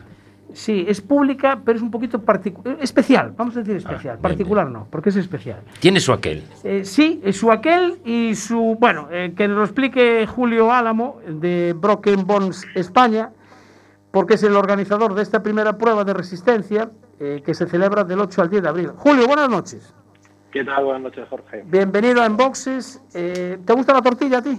[0.55, 4.69] Sí, es pública, pero es un poquito particular, especial, vamos a decir especial, bien, particular
[4.69, 5.61] no, porque es especial.
[5.79, 6.43] Tiene su aquel.
[6.63, 8.77] Eh, sí, su aquel y su.
[8.79, 13.31] Bueno, eh, que nos lo explique Julio Álamo de Broken Bones España,
[14.11, 16.89] porque es el organizador de esta primera prueba de resistencia
[17.19, 18.87] eh, que se celebra del 8 al 10 de abril.
[18.89, 19.93] Julio, buenas noches.
[20.51, 20.83] ¿Qué tal?
[20.83, 21.63] Buenas noches, Jorge.
[21.65, 23.01] Bienvenido a Enboxes.
[23.13, 24.57] Eh, ¿Te gusta la tortilla a ti?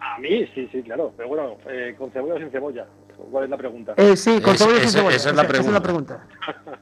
[0.00, 1.12] A mí, sí, sí, claro.
[1.16, 2.86] Pero bueno, eh, ¿con cebolla o sin cebolla?
[3.30, 3.94] ¿Cuál es la pregunta?
[3.96, 5.16] Eh, sí, con Es- cebolla y sin esa- cebolla.
[5.16, 5.82] esa es la Esa la pregunta.
[5.82, 6.26] pregunta.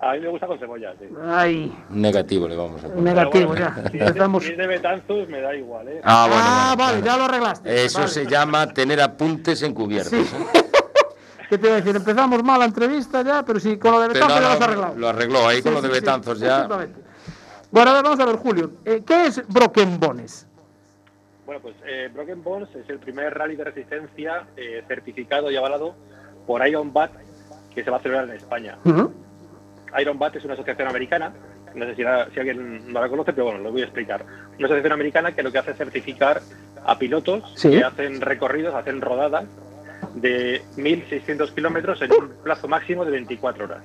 [0.00, 1.06] A mí me gusta con cebolla, sí.
[1.26, 3.02] Ay, Negativo le vamos a poner.
[3.02, 3.74] negativo ya.
[3.74, 4.44] si, es de, Empezamos.
[4.44, 6.00] si es de Betanzos, me da igual, ¿eh?
[6.04, 6.44] Ah, bueno.
[6.46, 7.06] Ah, bueno, vale, bueno.
[7.06, 7.84] ya lo arreglaste.
[7.84, 8.10] Eso Vale.
[8.12, 10.10] se llama tener apuntes encubiertos.
[10.10, 10.18] Sí.
[10.54, 10.64] ¿eh?
[11.50, 11.96] ¿Qué te iba a decir?
[11.96, 14.60] Empezamos mal la entrevista ya, pero sí, con lo de Pero Betanzos ya lo has
[14.60, 14.94] arreglado.
[14.96, 16.46] lo arregló ahí con lo de sí, Betanzos ya.
[16.56, 17.00] exactamente.
[17.72, 18.70] Bueno, a ver, vamos a ver, Julio.
[18.84, 20.46] eh, ¿Qué es Broken Bones?
[21.48, 25.94] Bueno, pues eh, Broken Bones es el primer rally de resistencia eh, certificado y avalado
[26.46, 27.10] por Iron Bat
[27.74, 28.76] que se va a celebrar en España.
[29.98, 31.32] Iron Bat es una asociación americana,
[31.74, 34.26] no sé si, la- si alguien no la conoce, pero bueno, lo voy a explicar.
[34.58, 36.42] Una asociación americana que lo que hace es certificar
[36.84, 37.70] a pilotos Sí.
[37.70, 39.46] que hacen recorridos, hacen rodadas
[40.16, 43.82] de 1.600 kilómetros en un plazo máximo de 24 horas.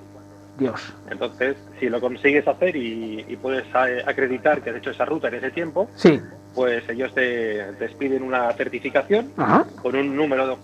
[0.58, 0.92] Dios.
[1.10, 5.28] Entonces, si lo consigues hacer y, y puedes eh, acreditar que has hecho esa ruta
[5.28, 6.20] en ese tiempo, Sí.
[6.54, 9.64] Pues ellos te, te piden una certificación Ajá.
[9.82, 10.58] con un número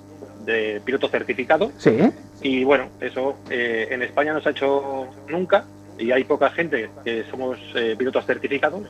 [0.44, 1.98] de piloto certificado Sí.
[2.42, 5.64] y bueno, eso eh, en España no se ha hecho nunca
[5.98, 8.88] y hay poca gente que somos eh, pilotos certificados,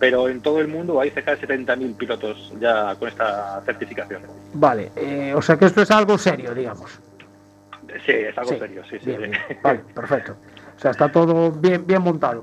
[0.00, 4.22] pero en todo el mundo hay cerca de 70.000 pilotos ya con esta certificación.
[4.54, 4.90] Vale.
[4.96, 6.90] eh, o sea que esto es algo serio, digamos.
[8.04, 9.06] Sí, es algo Sí, serio, sí, sí.
[9.06, 9.28] Bien, sí.
[9.48, 9.60] bien.
[9.62, 10.34] Vale, perfecto.
[10.76, 12.42] O sea, está todo bien, bien montado.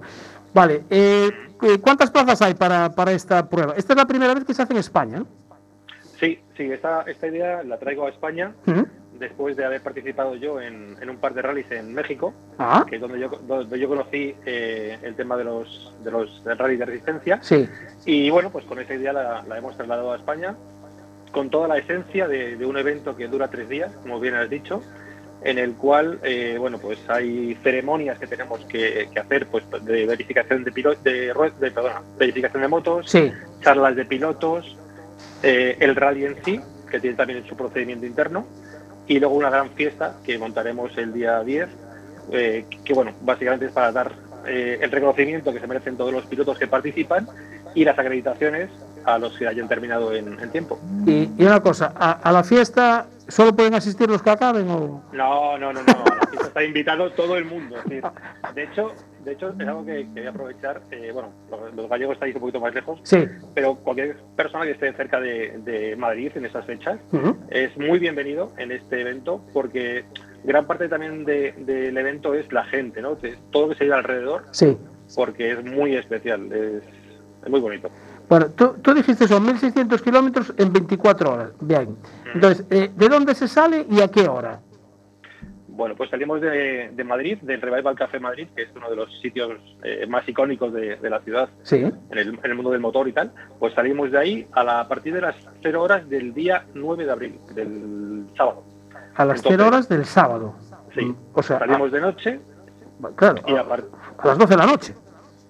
[0.53, 0.83] Vale.
[0.89, 1.29] eh,
[1.61, 3.73] eh, ¿Cuántas plazas hay para, para esta prueba?
[3.77, 5.23] Esta es la primera vez que se hace en España.
[6.19, 8.53] Sí, sí, esta, esta idea la traigo a España
[9.17, 12.85] después de haber participado yo en, en un par de rallies en México, Ah.
[12.87, 16.57] que es donde yo, donde yo conocí eh, el tema de los, de los del
[16.57, 17.39] rally de resistencia.
[17.41, 17.67] Sí.
[18.05, 20.55] Y bueno, pues con esa idea la, la hemos trasladado a España,
[21.33, 24.49] con toda la esencia de, de un evento que dura tres días, como bien has
[24.49, 24.81] dicho,
[25.41, 30.05] en el cual, eh, bueno, pues hay ceremonias que tenemos que, que hacer, pues de
[30.05, 33.31] verificación de, pilo- de, de, perdona, verificación de motos, Sí.
[33.61, 34.75] charlas de pilotos,
[35.43, 36.59] eh, el rally en sí,
[36.91, 38.45] que tiene también su procedimiento interno,
[39.07, 41.67] y luego una gran fiesta que montaremos el día 10,
[42.31, 44.11] eh, que bueno, básicamente es para dar
[44.45, 47.27] eh, el reconocimiento que se merecen todos los pilotos que participan
[47.75, 48.69] y las acreditaciones
[49.05, 50.79] a los que hayan terminado en, en tiempo.
[51.05, 55.03] Y, y una cosa, ¿a, a la fiesta solo pueden asistir los que acaben o...?
[55.13, 55.91] No, no, no, no.
[55.91, 57.77] A la Aquí está invitado todo el mundo.
[57.77, 58.03] es decir,
[58.55, 58.91] de hecho,
[59.23, 60.81] de hecho es algo que quería aprovechar.
[60.91, 63.25] eh, bueno, los, los gallegos estáis un poquito más lejos, Sí.
[63.53, 66.99] pero cualquier persona que esté cerca de, de Madrid en esas fechas
[67.49, 70.05] es muy bienvenido en este evento porque
[70.43, 73.15] gran parte también de- del evento es la gente, ¿no?
[73.15, 74.77] De todo lo que se lleva alrededor, Sí.
[75.15, 76.83] porque es muy especial, es,
[77.43, 77.89] es muy bonito.
[78.29, 81.51] Bueno, tú, tú dijiste son 1.600 kilómetros en 24 horas.
[81.59, 81.97] Bien.
[82.33, 84.59] Entonces, eh, ¿de dónde se sale y a qué hora?
[85.67, 89.21] Bueno, pues salimos de, de Madrid, del Revival Café Madrid, que es uno de los
[89.21, 91.77] sitios eh, más icónicos de, de la ciudad Sí.
[91.77, 93.31] en el, en el mundo del motor y tal.
[93.59, 97.05] Pues salimos de ahí a, la, a partir de las 0 horas del día 9
[97.05, 98.63] de abril, del sábado.
[99.15, 100.53] A las Entonces, 0 horas del sábado.
[100.93, 102.39] Sí, O sea, salimos de noche
[103.15, 103.85] claro, y a, par-
[104.17, 104.95] a las 12 de la noche.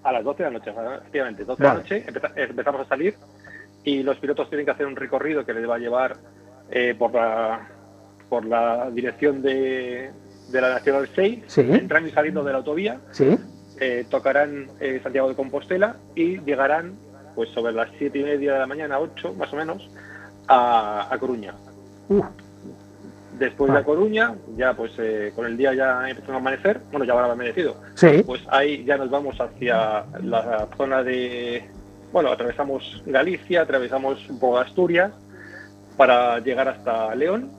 [0.02, 1.44] A las 12 de la noche, efectivamente.
[1.44, 1.68] 12 Vale.
[1.70, 3.14] de la noche empeza- empezamos a salir
[3.84, 6.16] y los pilotos tienen que hacer un recorrido que les va a llevar
[6.70, 7.68] eh, por, la,
[8.28, 10.10] por la dirección de,
[10.50, 11.60] de la Nacional 6, Sí.
[11.62, 13.00] entrando y saliendo de la autovía.
[13.10, 13.36] Sí.
[13.80, 16.96] eh, tocarán eh, Santiago de Compostela y llegarán
[17.34, 19.88] pues sobre las siete y media de la mañana, 8 más o menos,
[20.48, 21.54] a, a Coruña.
[22.08, 22.22] Uh.
[23.40, 27.06] Después de A Coruña, ya pues eh, con el día ya empezando a amanecer, bueno
[27.06, 28.22] ya habrá amanecido, Sí.
[28.26, 31.64] pues ahí ya nos vamos hacia la zona de,
[32.12, 35.10] bueno, atravesamos Galicia, atravesamos un poco Asturias
[35.96, 37.50] para llegar hasta León,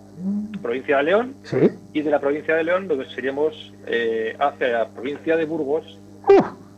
[0.61, 1.57] provincia de León, Sí.
[1.93, 5.99] y de la provincia de León nos iremos eh, hacia la provincia de Burgos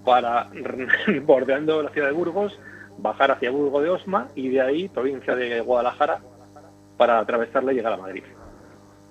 [0.05, 0.47] para,
[1.25, 2.57] bordeando la ciudad de Burgos,
[2.99, 6.19] bajar hacia Burgo de Osma y de ahí provincia de Guadalajara
[6.95, 8.23] para atravesarla y llegar a Madrid.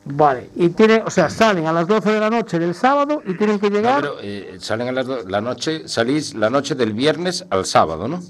[0.05, 0.51] Vale.
[0.57, 3.61] Y tiene, o sea, salen a las 12 de la noche del sábado y tienen
[3.61, 4.01] que No, llegar.
[4.01, 8.09] pero eh, salen a las do- la noche, salís la noche del viernes al sábado,
[8.09, 8.21] ¿no?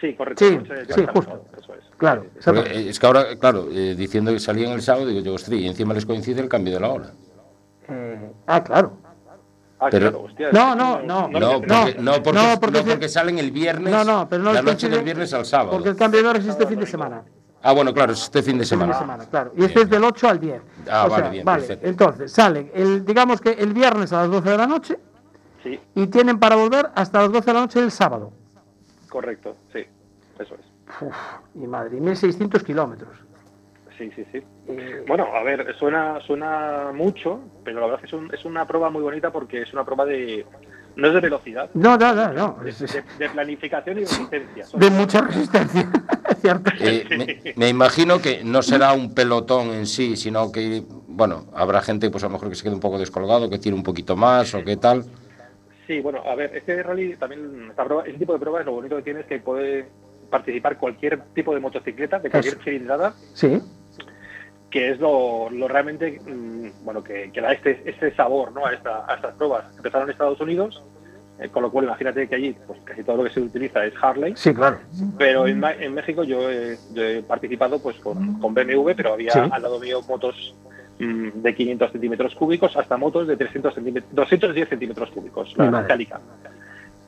[0.00, 0.44] Sí, correcto.
[0.44, 0.58] Sí,
[0.94, 1.44] sí, justo.
[1.60, 1.84] Eso es.
[1.96, 2.26] Claro.
[2.44, 5.58] Porque, eh, es que ahora, claro, eh, diciendo que salían el sábado, digo yo, ostras,
[5.58, 7.10] y encima les coincide el cambio de la hora.
[7.88, 8.98] Eh, ah, claro.
[9.80, 11.28] Ah, Pero- claro, hostia, No, no, no.
[11.28, 12.12] No, lo porque, no, porque, no,
[12.60, 15.32] porque no, porque salen el viernes, No, no, pero no la noche coincide- del viernes
[15.34, 15.70] al sábado.
[15.72, 17.22] Porque el cambio de hora es este fin de semana.
[17.62, 18.92] Ah, bueno, claro, es este fin de Fin semana.
[18.94, 19.52] de semana, claro.
[19.56, 20.62] Y este es del 8 al 10.
[20.90, 21.58] Ah, O vale, sea, bien, vale.
[21.60, 21.86] perfecto.
[21.88, 24.98] Entonces, salen, el, digamos que el viernes a las 12 de la noche
[25.62, 28.32] Sí, y tienen para volver hasta las 12 de la noche del sábado.
[29.08, 29.84] correcto, sí,
[30.38, 30.60] eso es.
[31.02, 31.14] Uf,
[31.54, 33.10] y madre, 1.600 kilómetros.
[33.96, 34.42] Sí, sí, sí.
[34.66, 38.44] Eh, Bueno, a ver, suena, suena mucho, pero la verdad es que es, un- es
[38.44, 40.44] una prueba muy bonita porque es una prueba de...
[40.96, 42.58] No es de velocidad, no, no, no, no.
[43.18, 44.66] de, planificación y resistencia.
[44.74, 45.90] de mucha resistencia,
[46.40, 46.70] ¿cierto?
[46.80, 51.80] Eh, me, me imagino que no será un pelotón en sí, sino que, bueno, habrá
[51.80, 54.16] gente pues a lo mejor que se quede un poco descolgado, que tire un poquito
[54.16, 55.04] más o qué tal.
[55.86, 58.96] Sí, bueno, a ver, este rally también, esta prueba, este tipo de pruebas, lo bonito
[58.96, 59.88] que tiene es que puede
[60.30, 63.60] participar cualquier tipo de motocicleta, de cualquier cilindrada, Sí,
[64.72, 68.66] que es lo, lo realmente, mm, bueno, que, que da este, este sabor, ¿no?
[68.66, 69.64] A, esta- a estas pruebas.
[69.76, 70.82] Empezaron en Estados Unidos,
[71.38, 73.92] eh, con lo cual imagínate que allí, pues casi todo lo que se utiliza es
[74.00, 74.78] Harley, sí, claro.
[75.18, 79.30] pero en, en México yo he, yo he participado pues con, con BMW, pero había
[79.32, 79.40] Sí.
[79.50, 80.54] al lado mío motos
[80.98, 85.86] mm, de 500 centímetros cúbicos hasta motos de 300 centímetros, 210 centímetros cúbicos, la.
[85.86, 86.18] Calica.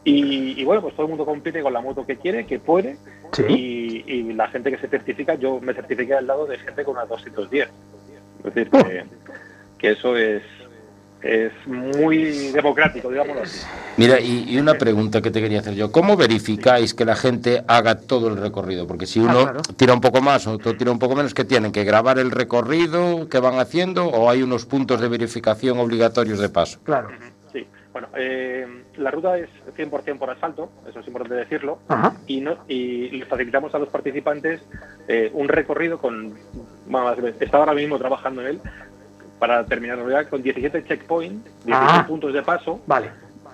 [0.07, 2.99] Y, y bueno, pues todo el mundo compite con la moto que quiere, que puede,
[3.33, 3.43] Sí.
[3.49, 6.95] y, y la gente que se certifica, yo me certifiqué al lado de gente con
[6.97, 7.69] una 210.
[8.45, 9.05] Es decir, que,
[9.79, 10.43] que eso es,
[11.23, 13.61] es muy democrático, digámoslo así.
[13.97, 15.91] Mira, y, y una pregunta que te quería hacer yo.
[15.91, 18.87] ¿Cómo verificáis que la gente haga todo el recorrido?
[18.87, 19.61] Porque si Ah, uno claro.
[19.77, 21.73] tira un poco más o otro tira un poco menos, ¿qué tienen?
[21.73, 26.49] ¿Que grabar el recorrido que van haciendo o hay unos puntos de verificación obligatorios de
[26.51, 26.79] paso?
[26.85, 27.09] Claro.
[27.95, 32.17] Bueno, eh, la ruta es 100% por asfalto, eso es importante decirlo, Ajá.
[32.27, 34.61] y, no, y facilitamos a los participantes
[35.07, 36.35] eh, un recorrido con,
[36.87, 38.61] bueno, está ahora mismo trabajando en él,
[39.39, 42.05] para terminarlo ya, con 17 checkpoints, 17 Ah.
[42.07, 43.11] puntos de paso Vale.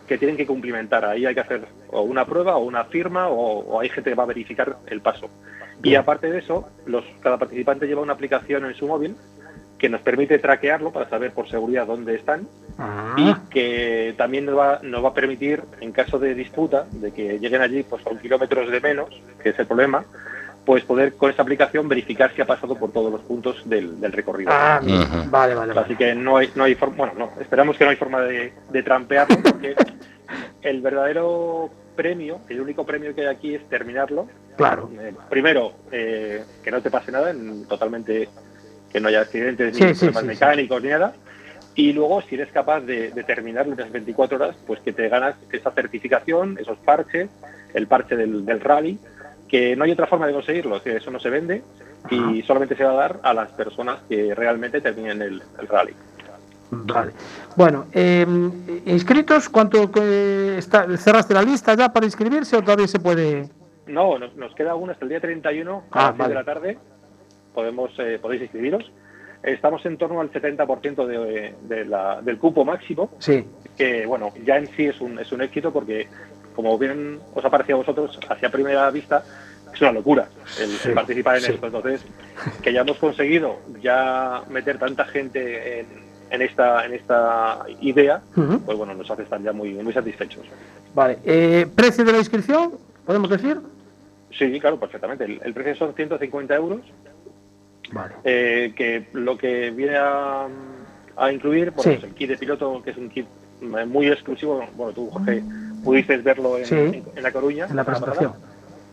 [0.08, 1.04] que tienen que cumplimentar.
[1.04, 4.16] Ahí hay que hacer o una prueba o una firma o, o hay gente que
[4.16, 5.28] va a verificar el paso.
[5.82, 9.16] Y aparte de eso, los, cada participante lleva una aplicación en su móvil
[9.78, 12.46] que nos permite traquearlo para saber por seguridad dónde están
[13.16, 17.38] y que también nos va, nos va a permitir, en caso de disputa, de que
[17.38, 19.08] lleguen allí pues con kilómetros de menos,
[19.42, 20.04] que es el problema,
[20.64, 24.12] pues poder con esa aplicación verificar si ha pasado por todos los puntos del, del
[24.12, 24.50] recorrido.
[24.52, 24.80] ah,
[25.30, 25.80] vale, vale, vale.
[25.80, 28.52] Así que no hay, no hay forma, bueno, no, esperamos que no hay forma de,
[28.70, 29.74] de trampearlo porque
[30.62, 34.26] el verdadero premio, el único premio que hay aquí es terminarlo.
[34.56, 34.90] Claro.
[35.00, 38.28] Eh, primero, eh, que no te pase nada, en- totalmente,
[38.92, 41.14] que no haya accidentes Sí, ni sí, problemas sí, mecánicos ni nada.
[41.80, 45.08] Y luego, si eres capaz de, de terminarlo en esas 24 horas, pues que te
[45.08, 47.30] ganas esa certificación, esos parches,
[47.74, 48.98] el parche del, del rally,
[49.48, 51.62] que no hay otra forma de conseguirlo, que eso no se vende
[52.10, 55.94] y solamente se va a dar a las personas que realmente terminen el, el rally.
[56.70, 57.12] Vale.
[57.56, 58.26] Bueno, eh,
[58.86, 63.48] inscritos, ¿cuánto eh, está, cerraste la lista ya para inscribirse o todavía se puede?
[63.86, 66.28] No, nos, nos queda aún hasta el día 31 a Ah, las 6 vale.
[66.28, 66.78] de la tarde.
[67.54, 68.90] Podemos, eh, podéis inscribiros.
[69.42, 73.44] Estamos en torno al 70% de, de la- del cupo máximo, Sí.
[73.76, 76.08] que bueno, ya en sí es un, es un éxito porque,
[76.54, 79.24] como bien os ha parecido a vosotros, hacia primera vista,
[79.72, 80.28] es una locura
[80.60, 81.52] el, participar en sí.
[81.52, 81.66] esto.
[81.66, 82.04] Entonces,
[82.62, 85.86] que ya hemos conseguido ya meter tanta gente en,
[86.30, 90.44] en esta, en esta idea, pues bueno, nos hace estar ya muy, muy satisfechos.
[90.94, 91.18] Vale.
[91.24, 92.72] Eh, ¿Precio de la inscripción?
[93.06, 93.58] ¿Podemos decir?
[94.38, 95.24] Sí, claro, perfectamente.
[95.24, 96.80] El, el precio son 150 euros.
[97.92, 98.14] Vale.
[98.24, 100.46] eh, que lo que viene a,
[101.16, 101.98] a incluir, bueno, Sí.
[101.98, 103.26] pues el kit de piloto, que es un kit
[103.62, 104.64] eh, muy exclusivo.
[104.74, 105.42] Bueno, tú, Jorge,
[105.84, 106.74] pudiste verlo en, Sí.
[106.76, 107.66] en- en La Coruña.
[107.68, 108.32] En la presentación.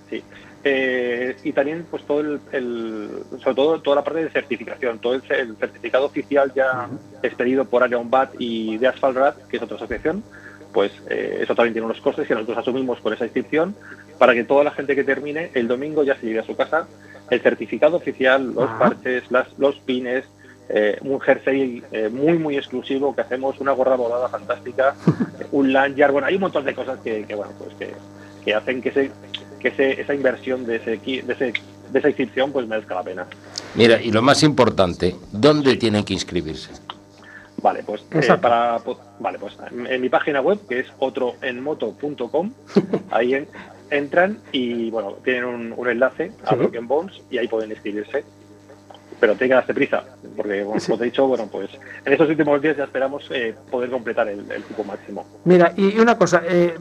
[0.09, 0.23] Sí.
[0.63, 3.09] Eh, y también, pues todo el, el-
[3.41, 6.89] sobre todo toda la parte de certificación, todo el, ce- el certificado oficial ya
[7.23, 10.23] expedido por Iron Bat y de Asphalt que es otra asociación,
[10.73, 13.75] pues eh, eso también tiene unos costes que nosotros asumimos por esa inscripción
[14.17, 16.87] para que toda la gente que termine el domingo ya se lleve a su casa
[17.29, 18.79] el certificado oficial, los Ajá.
[18.79, 20.25] parches, las, los pines,
[20.69, 24.95] eh, un jersey eh, muy muy exclusivo que hacemos, una gorra volada fantástica,
[25.51, 27.93] un lanyard, bueno, hay un montón de cosas que, que, bueno, pues que,
[28.43, 29.11] que hacen que ese
[29.59, 31.53] que ese, esa inversión de ese, de ese
[31.91, 33.27] de esa inscripción pues merezca la pena.
[33.75, 36.71] Mira, y lo más importante, ¿dónde tienen que inscribirse?
[37.61, 38.77] Vale, pues eh, para
[39.19, 42.51] vale, pues en, en mi página web que es otroenmoto.com,
[43.11, 43.47] ahí en-
[43.89, 46.55] entran y bueno, tienen un, un enlace a Sí.
[46.55, 48.23] Broken Bones y ahí pueden inscribirse.
[49.19, 50.03] Pero tengan prisa,
[50.35, 51.71] porque como te he dicho, bueno, pues
[52.05, 55.25] en estos últimos días ya esperamos eh, poder completar el, el cupo máximo.
[55.43, 56.75] Mira, y una cosa, eh,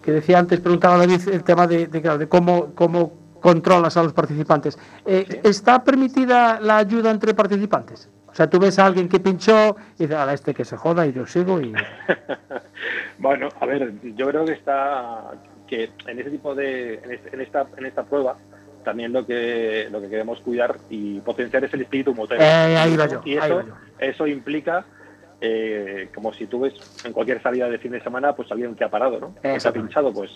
[0.00, 4.04] que decía antes, preguntaba David el tema de, de, claro, de cómo, cómo controlas a
[4.04, 4.78] los participantes.
[5.04, 8.08] Eh, ¿Está permitida la ayuda entre participantes?
[8.28, 11.06] O sea, tú ves a alguien que pinchó y dices, a este que se joda
[11.06, 11.72] y yo sigo y...
[13.18, 15.30] Bueno, a ver, yo creo que está
[15.66, 18.36] que en ese tipo de en, este- en esta en esta prueba
[18.84, 22.42] también lo que lo que queremos cuidar y potenciar es el espíritu motero.
[22.42, 23.74] Eh, ahí va yo, y ahí eso va yo.
[23.98, 24.84] eso implica
[25.40, 26.74] eh, como si tú ves
[27.04, 29.34] en cualquier salida de fin de semana pues alguien que ha parado, ¿no?
[29.42, 30.30] Que se ha pinchado, pues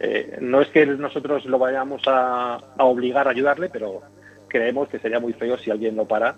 [0.00, 4.00] eh, no es que nosotros lo vayamos a, a obligar a ayudarle, pero
[4.48, 6.34] creemos que sería muy feo si alguien no para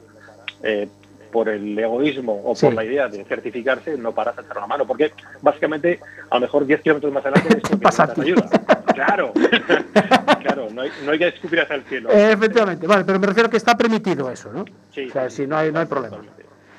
[1.26, 2.66] por el egoísmo o Sí.
[2.66, 4.86] por la idea de certificarse, no paras a echar una mano.
[4.86, 5.12] Porque
[5.42, 8.48] básicamente, a lo mejor 10 kilómetros más adelante, es porque ayuda.
[8.94, 9.32] Claro,
[10.42, 12.10] claro, no hay, no hay que escupir hacia el cielo.
[12.10, 14.64] Eh, efectivamente, vale, pero me refiero que está permitido eso, ¿no?
[14.90, 16.18] Sí, o sea, sí, si no hay, no hay problema.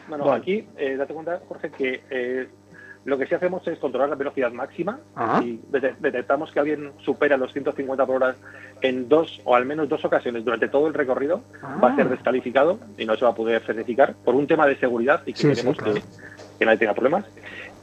[0.07, 2.47] Bueno, aquí, eh, date cuenta, Jorge, que eh,
[3.08, 5.00] lo que sí hacemos es controlar la velocidad máxima.
[5.15, 5.41] Ajá.
[5.41, 8.36] Si dete- detectamos que alguien supera los 150 por hora
[8.82, 11.41] en dos o al menos dos ocasiones durante todo el recorrido,
[11.82, 12.10] va a ser Ah.
[12.10, 15.39] descalificado y no se va a poder certificar por un tema de seguridad y que
[15.39, 15.93] Sí, sí, queremos claro.
[15.93, 16.02] que,
[16.60, 17.24] que nadie tenga problemas.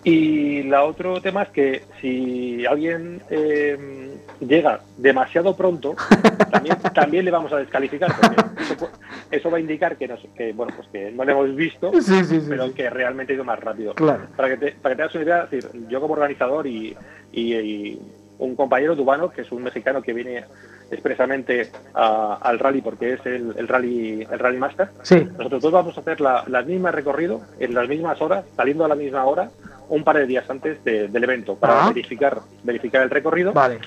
[0.05, 5.97] Y la otro tema es que si alguien eh, llega demasiado pronto,
[6.51, 8.90] también, también le vamos a descalificar, porque eso,
[9.31, 12.03] eso va a indicar que, nos- que, bueno, pues que no le hemos visto, Sí,
[12.03, 13.95] sí, sí, pero que realmente ha ido más rápido.
[13.95, 14.27] Claro.
[14.37, 16.95] Para que te, para que te hagas una idea, decir, yo como organizador y,
[17.33, 18.03] y- y
[18.38, 20.45] un compañero tubano, que es un mexicano que viene
[20.90, 25.27] expresamente a- al rally porque es el, el rally el rally master, Sí.
[25.38, 28.88] nosotros dos vamos a hacer la, la misma recorrido en las mismas horas, saliendo a
[28.88, 29.49] la misma hora,
[29.88, 31.88] un par de días antes de- del evento, para Ah.
[31.88, 33.53] verificar, verificar el recorrido.
[33.53, 33.79] Vale.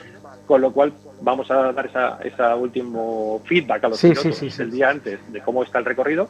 [0.46, 4.50] Con lo cual vamos a dar esa, esa último feedback a los Sí, pilotos sí,
[4.50, 4.62] sí, sí.
[4.62, 6.30] el día antes de cómo está el recorrido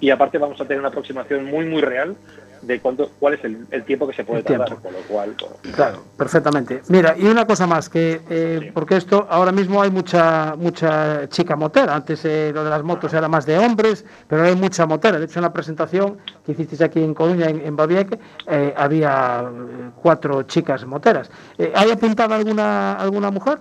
[0.00, 2.16] y aparte vamos a tener una aproximación muy muy real
[2.62, 5.56] de cuánto, cuál es el, el tiempo que se puede tardar, con lo cual bueno,
[5.74, 6.80] Claro, perfectamente.
[6.88, 11.54] Mira, y una cosa más, que eh, porque esto ahora mismo hay mucha mucha chica
[11.54, 11.94] motera.
[11.94, 15.18] Antes eh, lo de las motos era más de hombres, pero hay mucha motera.
[15.18, 19.44] De hecho, en la presentación que hicisteis aquí en Coruña, en, en Babieque, eh, había
[19.44, 21.30] eh, cuatro chicas moteras.
[21.58, 23.58] Eh, ¿Hay apuntada alguna alguna mujer?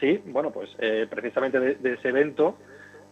[0.00, 2.56] Sí, bueno, pues eh, precisamente de, de ese evento,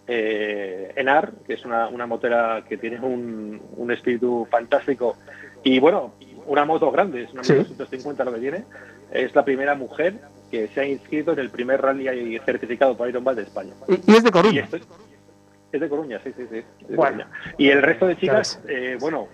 [0.07, 5.17] eh, Enar, que es una, una motera que tiene un, un espíritu fantástico
[5.62, 6.14] y bueno,
[6.47, 7.55] una moto grande, es una Sí.
[7.55, 8.64] 1250 lo que tiene,
[9.12, 10.14] es la primera mujer
[10.51, 13.73] que se ha inscrito en el primer rally certificado por Iron Man de España.
[13.88, 14.62] Y, y es de Coruña.
[14.64, 14.83] esto es,
[15.73, 16.62] es de Coruña, sí, sí, sí.
[16.95, 17.25] Bueno.
[17.25, 17.29] Coruña.
[17.57, 19.29] Y el resto de chicas, eh, bueno,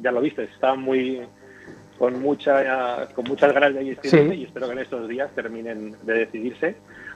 [0.00, 1.22] ya lo viste, están muy
[1.98, 4.40] con mucha con muchas ganas de inscribirse Sí.
[4.40, 6.74] y espero que en estos días terminen de decidirse,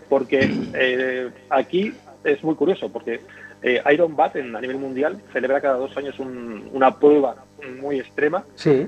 [0.08, 1.92] porque eh, aquí
[2.24, 3.20] es muy curioso, porque
[3.62, 7.36] eh, Iron Bat en, a nivel mundial celebra cada dos años un- una prueba
[7.80, 8.86] muy extrema, Sí.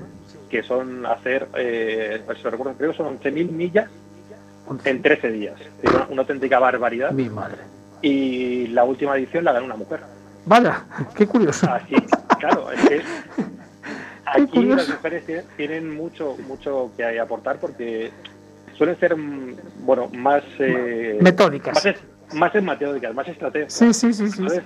[0.49, 3.89] que son hacer, eh, si recuerdo, creo que son 11.000 millas
[4.85, 5.55] en 13 días.
[5.83, 7.11] Una, una auténtica barbaridad.
[7.11, 7.57] Mi madre.
[8.01, 9.99] Y la última edición la ganó una mujer.
[10.45, 10.83] Vaya,
[11.15, 11.69] qué curioso.
[11.71, 11.95] Así,
[12.39, 13.01] claro, es que
[14.25, 18.09] Aquí las mujeres tienen, tienen mucho mucho que aportar porque
[18.77, 19.55] suelen ser mm,
[19.85, 21.75] bueno más eh, Metódicas.
[21.85, 21.95] más,
[22.33, 23.73] más en metódicas, más estratégicas.
[23.73, 24.47] Sí, sí, sí, sí.
[24.47, 24.63] ¿sabes?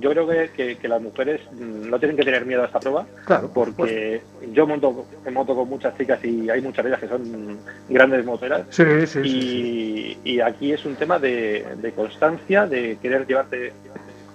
[0.00, 2.80] Yo creo que, que- que las mujeres mm, no tienen que tener miedo a esta
[2.80, 7.00] prueba Claro, porque yo monto, me moto con muchas chicas y hay muchas de ellas
[7.00, 11.92] que son grandes moteras Sí, sí, y, sí, y aquí es un tema de, de
[11.92, 13.72] constancia, de querer llevarte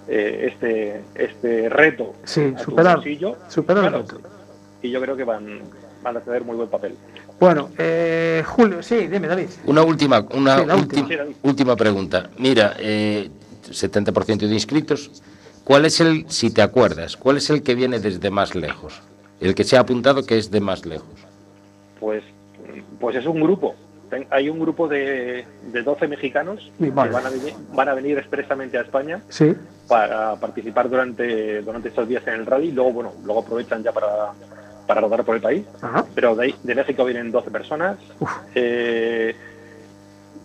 [0.08, 3.00] eh, este, este reto Sí, a tu superar.
[3.48, 4.20] Superar el Claro, reto.
[4.82, 5.60] Y yo creo que van,
[6.02, 6.94] van a tener muy buen papel.
[7.38, 9.48] Bueno, eh, Julio, sí, dime, David.
[9.66, 10.70] Una última, una Sí,
[11.42, 11.74] última.
[11.74, 12.30] Sí, pregunta.
[12.38, 13.30] Mira, eh,
[13.70, 15.22] 70% de inscritos.
[15.64, 19.00] ¿Cuál es el, si te acuerdas, cuál es el que viene desde más lejos?
[19.40, 21.08] El que se ha apuntado que es de más lejos.
[21.98, 22.22] Pues,
[22.98, 23.74] pues es un grupo.
[24.08, 28.18] Ten- Hay un grupo de, de 12 mexicanos que van a, venir, van a venir
[28.18, 29.54] expresamente a España Sí,
[29.86, 32.72] para participar durante, durante estos días en el rally.
[32.72, 35.64] Luego, bueno, luego aprovechan ya para, para rodar por el país.
[35.82, 36.04] ajá.
[36.14, 37.98] Pero de, de México vienen 12 personas.
[38.54, 39.34] Eh,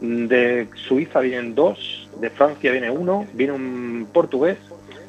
[0.02, 2.10] de Suiza vienen dos.
[2.20, 3.26] De Francia viene uno.
[3.34, 4.58] Viene un portugués.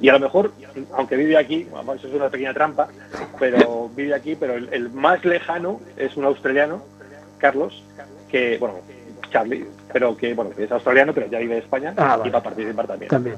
[0.00, 0.52] Y a lo mejor,
[0.92, 1.66] aunque vive aquí,
[1.96, 2.86] eso es una pequeña trampa,
[3.38, 6.82] pero vive aquí, pero el, el más lejano es un australiano,
[7.38, 7.82] Carlos,
[8.30, 8.74] que, bueno,
[9.30, 9.64] Charlie,
[9.94, 12.28] pero que, bueno, que es australiano, pero ya vive en España Ah, vale.
[12.28, 13.08] y va a participar también.
[13.08, 13.36] También.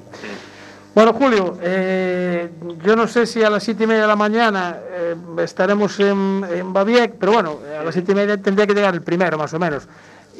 [0.94, 2.50] Bueno, Julio, eh,
[2.84, 6.44] yo no sé si a las siete y media de la mañana eh, estaremos en,
[6.50, 9.54] en Baviec, pero bueno, a las siete y media tendría que llegar el primero, más
[9.54, 9.86] o menos.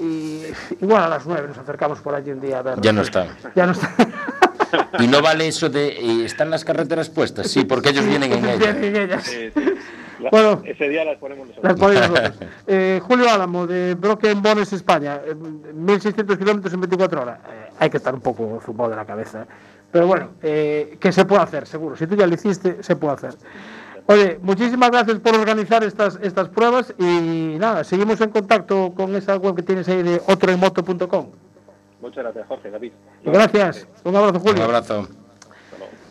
[0.00, 0.42] Y
[0.80, 2.80] igual a las nueve nos acercamos por allí un día a ver.
[2.80, 3.26] Ya no está.
[3.54, 3.94] Ya no está.
[4.98, 8.44] Y no vale eso de eh, están las carreteras puestas, sí, porque ellos vienen en
[8.44, 8.78] ellas.
[8.78, 9.26] Vienen ellas.
[9.32, 9.62] Eh, sí.
[10.20, 10.60] La- Bueno.
[10.66, 11.94] ese día las ponemos nosotros.
[12.10, 12.32] Las.
[12.66, 17.38] Eh, Julio Álamo, de Broken Bones, España, eh, 1.600 kilómetros en 24 horas.
[17.48, 19.46] Eh, hay que estar un poco zumbado de la cabeza.
[19.90, 21.96] Pero bueno, eh, que se puede hacer, seguro.
[21.96, 23.34] Si tú ya lo hiciste, se puede hacer.
[24.06, 29.36] Oye, muchísimas gracias por organizar estas, estas pruebas y nada, seguimos en contacto con esa
[29.36, 31.30] web que tienes ahí de otroemoto.com.
[32.00, 32.92] Muchas gracias, Jorge, David.
[33.24, 33.86] Gracias.
[34.04, 34.56] Un abrazo, Julio.
[34.56, 35.08] Un abrazo.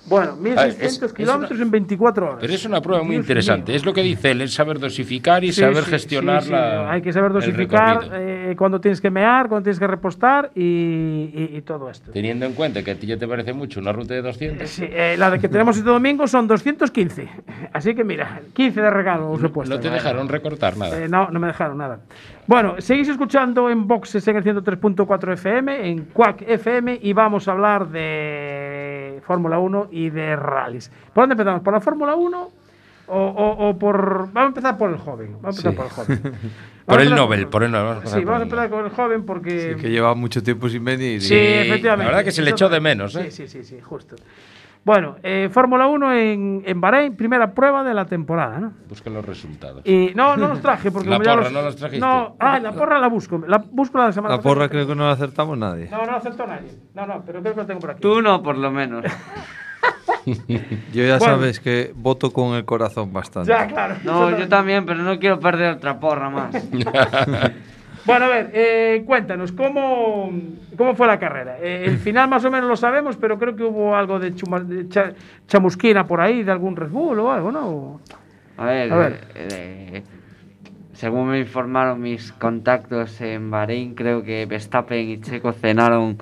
[0.10, 2.38] Bueno, Ah, es- 1.600 es kilómetros en 24 horas.
[2.40, 3.72] Pero es una prueba muy interesante.
[3.72, 3.78] mío.
[3.78, 6.54] Es lo que dice él, es saber dosificar y Sí, saber sí, gestionar sí, sí.
[6.54, 10.62] la- Hay que saber dosificar eh, cuando tienes que mear, cuando tienes que repostar y,
[10.64, 12.12] y- y todo esto.
[12.12, 14.70] Teniendo en cuenta que a ti ya te parece mucho una ruta de 200.
[14.70, 17.28] Sí, eh, la de que tenemos este domingo son 215.
[17.74, 19.76] Así que mira, 15 de regalo os he puesto.
[19.76, 20.98] No te dejaron recortar nada.
[21.04, 22.00] Eh, no, no me dejaron nada.
[22.48, 27.52] Bueno, seguís escuchando en Boxes en el 103.4 FM, en Quack FM, y vamos a
[27.52, 30.90] hablar de Fórmula 1 y de rallies.
[31.14, 31.62] ¿Por dónde empezamos?
[31.62, 32.50] ¿Por la Fórmula 1
[33.10, 34.32] o, o- o por...?
[34.32, 35.36] Vamos a empezar por el joven.
[35.42, 35.76] Vamos a empezar Sí.
[35.76, 36.34] por el joven.
[36.88, 37.86] Por el Nobel, por el Nobel.
[37.86, 39.76] Vamos a empezar Sí, vamos a empezar con el joven porque...
[39.78, 41.22] que lleva mucho tiempo sin venir.
[41.22, 42.06] Sí, efectivamente.
[42.06, 43.30] la verdad que se le echó de menos, ¿eh?
[43.30, 44.16] Sí, sí, sí, sí, justo.
[44.84, 48.72] Bueno, eh, Fórmula 1 en, en Bahrein, primera prueba de la temporada, ¿no?
[48.88, 49.82] Busca los resultados.
[49.86, 52.00] Y no, no los traje porque La porra, los- ¿no los trajiste?
[52.06, 53.42] No, ah, la porra la busco.
[53.48, 55.90] La busco la semana La porra creo que no la acertamos nadie.
[55.92, 56.70] No, no aceptó nadie.
[56.94, 58.02] No, no, pero creo que lo tengo por aquí.
[58.02, 59.04] Tú no, por lo menos.
[60.26, 61.36] Yo ya Bueno.
[61.36, 63.50] sabes que voto con el corazón bastante.
[63.50, 63.96] Ya, claro.
[64.04, 66.54] No, yo también, pero no quiero perder otra porra más.
[68.08, 70.32] Bueno, a ver, eh, cuéntanos, ¿cómo,
[70.78, 71.58] ¿cómo fue la carrera?
[71.60, 74.64] Eh, el final más o menos lo sabemos, pero creo que hubo algo de, chuma-
[74.64, 75.12] de cha-
[75.46, 78.00] chamusquina por ahí, de algún Red Bull o algo, ¿no?
[78.58, 79.20] A ver, A ver.
[79.36, 80.04] eh,
[80.94, 86.18] según me informaron mis contactos en Bahrein, creo que Verstappen y Checo cenaron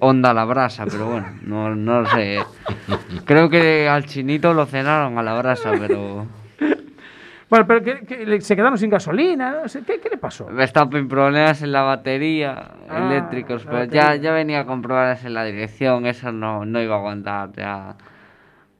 [0.00, 2.46] Honda a la brasa, pero bueno, no, no lo sé.
[3.26, 6.24] Creo que al chinito lo cenaron a la brasa, pero
[7.48, 10.46] Bueno, pero que, se quedaron sin gasolina, no ¿qué, qué le pasó?
[10.46, 14.14] Verstappen problemas en la batería, Ah, eléctricos, la pero batería.
[14.16, 17.94] ya, ya venía con problemas en la dirección, eso no, no iba a aguantar, ya,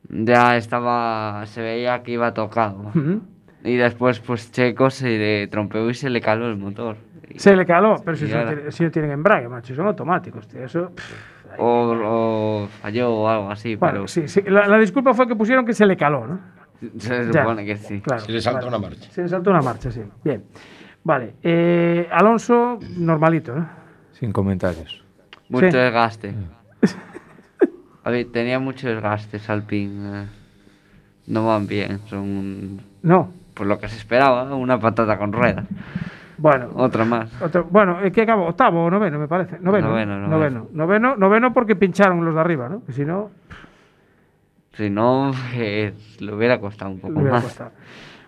[0.08, 2.90] ya estaba, se veía que iba tocado.
[2.94, 3.20] Ujú.
[3.62, 6.96] Y después, pues Checo se le trompeó y se le caló el motor.
[7.36, 10.46] Se le caló, pero si, no ahora- tiene- si no tienen embrague, macho, son automáticos,
[10.48, 10.64] tío.
[10.64, 15.14] Eso, pff, o, o falló o algo así, bueno, pero sí, sí, la, la disculpa
[15.14, 16.55] fue que pusieron que se le caló, ¿no?
[16.98, 18.00] se Ya, supone que sí.
[18.00, 18.68] Claro, Se le saltó vale.
[18.76, 19.10] una marcha.
[19.10, 20.02] Se le saltó una marcha, sí.
[20.24, 20.44] Bien.
[21.04, 21.34] Vale.
[21.42, 23.68] eh, Alonso, normalito, ¿no?
[24.12, 25.04] Sin comentarios.
[25.48, 25.76] Mucho Sí.
[25.76, 26.34] desgaste.
[28.04, 30.22] A ver, tenía mucho desgaste Alpine.
[30.22, 30.26] eh,
[31.28, 33.30] no van bien, son No.
[33.54, 35.64] por lo que se esperaba, una patata con ruedas.
[36.38, 36.68] Bueno.
[36.74, 37.30] Otra más.
[37.42, 38.46] Otro- bueno, eh, ¿qué acabó?
[38.48, 39.58] Octavo o noveno, me parece.
[39.58, 39.88] Noveno.
[39.88, 40.28] Noveno, ¿no?
[40.28, 40.58] noveno.
[40.60, 40.68] noveno.
[40.72, 42.84] Noveno, noveno porque pincharon los de arriba, ¿no?
[42.84, 43.30] Que si no,
[44.76, 47.42] Si no, eh, le hubiera costado un poco más.
[47.44, 47.72] costado.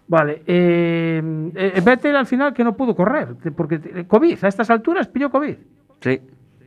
[0.07, 0.43] Vale.
[0.47, 1.23] Eh,
[1.55, 5.31] eh, Vettel al final que no pudo correr, porque te- COVID, a estas alturas pilló
[5.31, 5.57] COVID.
[6.01, 6.21] Sí.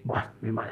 [0.03, 0.71] Buah, mi madre.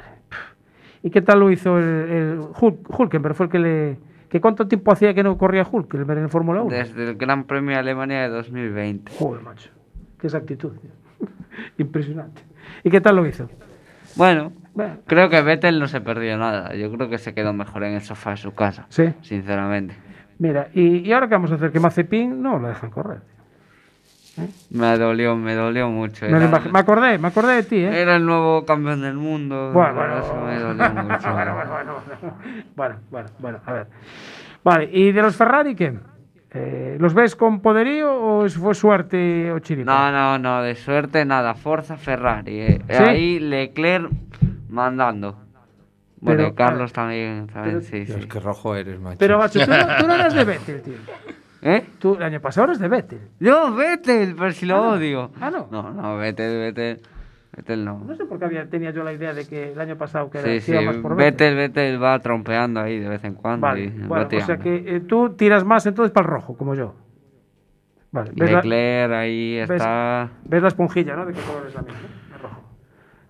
[1.02, 3.34] ¿Y qué tal lo hizo el, el Hul- Hulkenberg?
[3.34, 3.98] Fue el que le,
[4.28, 6.70] ¿Que cuánto tiempo hacía que no corría Hulk en Fórmula 1?
[6.76, 9.12] Desde el Gran Premio de Alemania de 2020.
[9.18, 9.70] Joder, macho.
[10.20, 10.72] Qué exactitud.
[11.78, 12.42] Impresionante.
[12.84, 13.48] ¿Y qué tal lo hizo?
[14.14, 14.98] Bueno, Bueno.
[15.06, 16.74] creo que Vettel no se perdió nada.
[16.74, 18.86] Yo creo que se quedó mejor en el sofá de su casa.
[18.88, 19.12] Sí.
[19.22, 19.94] Sinceramente.
[20.38, 21.70] Mira, ¿y, y ahora qué vamos a hacer?
[21.72, 23.20] Que Mazepin no lo dejan correr.
[24.70, 26.24] Me dolió, me dolió mucho.
[26.24, 28.00] Me, Era, acordé, me acordé de ti, ¿eh?
[28.00, 29.72] era el nuevo campeón del mundo.
[29.74, 30.18] Bueno, bueno.
[30.18, 31.32] eso me dolió mucho.
[31.32, 31.94] bueno, bueno, bueno,
[32.76, 33.86] bueno, bueno, bueno, a ver.
[34.64, 35.98] Vale, ¿y de los Ferrari qué?
[36.52, 40.10] Eh, ¿Los ves con poderío o fue suerte o chiripa?
[40.10, 41.54] No, no, no, de suerte nada.
[41.54, 42.60] Forza Ferrari.
[42.60, 42.78] eh.
[42.88, 42.94] ¿Sí?
[43.02, 44.10] Ahí Leclerc
[44.70, 45.38] mandando.
[46.22, 48.12] Bueno, Pero, Carlos también, también sí, sí.
[48.12, 49.16] Dios, qué rojo eres, macho.
[49.18, 50.94] Pero, macho, tú no, tú no eras de Vettel, tío.
[51.62, 51.84] ¿Eh?
[51.98, 53.20] Tú el año pasado eras de Vettel.
[53.38, 54.88] Yo, Vettel, pero si lo Ah, no.
[54.92, 55.30] odio.
[55.40, 55.68] Ah, no.
[55.70, 57.00] No, no, Vettel, Vettel.
[57.56, 57.98] Vettel no.
[58.06, 60.38] No sé por qué había, tenía yo la idea de que el año pasado que
[60.38, 61.54] era, Sí, que sí, iba más por Vettel.
[61.56, 63.66] Vettel, Vettel va trompeando ahí de vez en cuando.
[63.66, 64.62] Vale, y bueno, o sea tirando.
[64.62, 66.94] que eh, tú tiras más entonces para el rojo, como yo.
[68.12, 70.28] Vale, ves la, Leclerc ahí ves- está.
[70.44, 71.26] ves la esponjilla, ¿no?
[71.26, 71.94] ¿De qué color es la mía?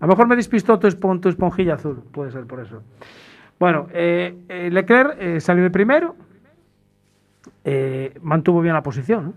[0.00, 2.82] A lo mejor me despistó tu, espon- tu esponjilla azul, puede ser por eso.
[3.58, 6.16] Bueno, eh, eh, Leclerc eh, salió de primero,
[7.64, 9.34] eh, mantuvo bien la posición.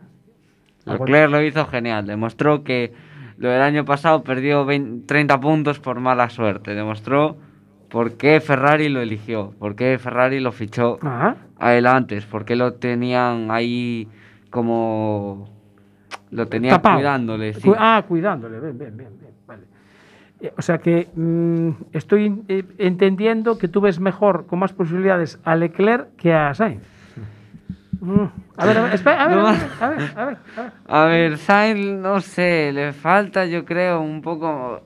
[0.85, 0.93] ¿no?
[0.93, 2.05] Leclerc lo hizo genial.
[2.05, 2.93] Demostró que
[3.37, 6.73] lo del año pasado perdió 20 30 puntos por mala suerte.
[6.75, 7.37] Demostró
[7.89, 11.35] por qué Ferrari lo eligió, por qué Ferrari lo fichó Ajá.
[11.59, 14.07] a él antes, por qué lo tenían ahí
[14.49, 15.49] como.
[16.31, 16.95] Lo tenían Tapado.
[16.97, 17.53] cuidándole.
[17.53, 17.71] sí.
[17.77, 19.09] Ah, cuidándole, bien, bien, bien.
[19.19, 19.63] bien, vale.
[20.57, 25.55] O sea que mm, estoy eh, entendiendo que tú ves mejor, con más posibilidades, a
[25.55, 26.83] Leclerc que a Sainz.
[28.01, 28.25] Mm,
[28.57, 30.61] A ver, a ver, espera, a ver, No a ver, a ver, a ver, a
[30.61, 30.71] ver.
[30.87, 34.81] A ver, Sainz, no sé, le falta, yo creo, un poco.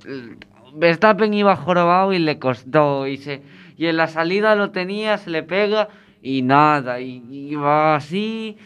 [0.76, 3.08] Verstappen iba jorobado y le costó.
[3.08, 3.42] Y, se...
[3.78, 5.88] y en la salida lo tenía, se le pega
[6.22, 7.00] y nada.
[7.00, 8.58] Y, y va así,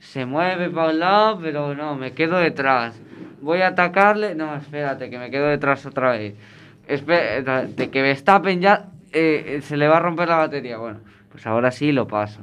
[0.00, 3.00] se mueve para un lado, pero no, me quedo detrás.
[3.44, 4.34] Voy a atacarle.
[4.34, 6.34] No, espérate, que me quedo detrás otra vez.
[6.88, 10.78] Espérate, que Verstappen ya eh, se le va a romper la batería.
[10.78, 12.40] Bueno, pues ahora sí lo paso.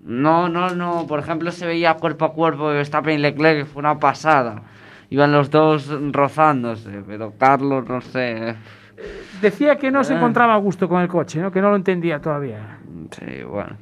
[0.00, 1.06] No, no, no.
[1.06, 4.62] Por ejemplo, se veía cuerpo a cuerpo de Verstappen y Leclerc, que fue una pasada.
[5.10, 8.54] Iban los dos rozándose, pero Carlos, no sé.
[9.40, 10.16] Decía que no se Ah.
[10.16, 11.50] encontraba a gusto con el coche, ¿no?
[11.50, 12.78] que no lo entendía todavía.
[13.12, 13.76] Sí, bueno.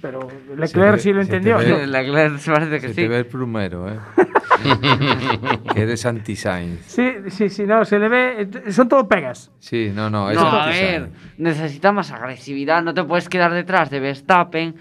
[0.00, 0.26] Pero
[0.56, 1.58] Leclerc sí lo se te entendió.
[1.58, 1.86] ve- ¿no?
[1.98, 3.02] Leclerc se parece que Se sí.
[3.02, 3.98] te ve el plumero, ¿eh?
[5.74, 6.80] que eres anti-Sainz.
[6.86, 8.48] Sí, sí, sí, no, se le ve.
[8.70, 9.50] Son todo pegas.
[9.58, 12.82] Sí, no, no, es No, a ver, necesita más agresividad.
[12.82, 14.76] No te puedes quedar detrás de Verstappen,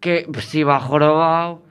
[0.00, 1.62] que si va jorobado,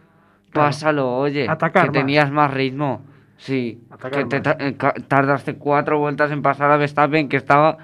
[0.52, 0.68] Claro.
[0.70, 1.48] pásalo, oye.
[1.50, 2.00] Atacar que más.
[2.00, 3.04] tenías más ritmo.
[3.38, 4.58] Sí, Atacar que te más.
[4.60, 4.76] eh,
[5.08, 7.78] tardaste cuatro vueltas en pasar a Verstappen, que estaba.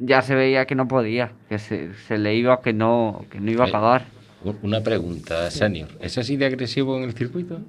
[0.00, 3.50] Ya se veía que no podía, que se, se le iba que no, que no
[3.50, 4.04] iba a pagar.
[4.62, 5.88] Una pregunta, Senior.
[6.00, 7.60] ¿Es así de agresivo en el circuito?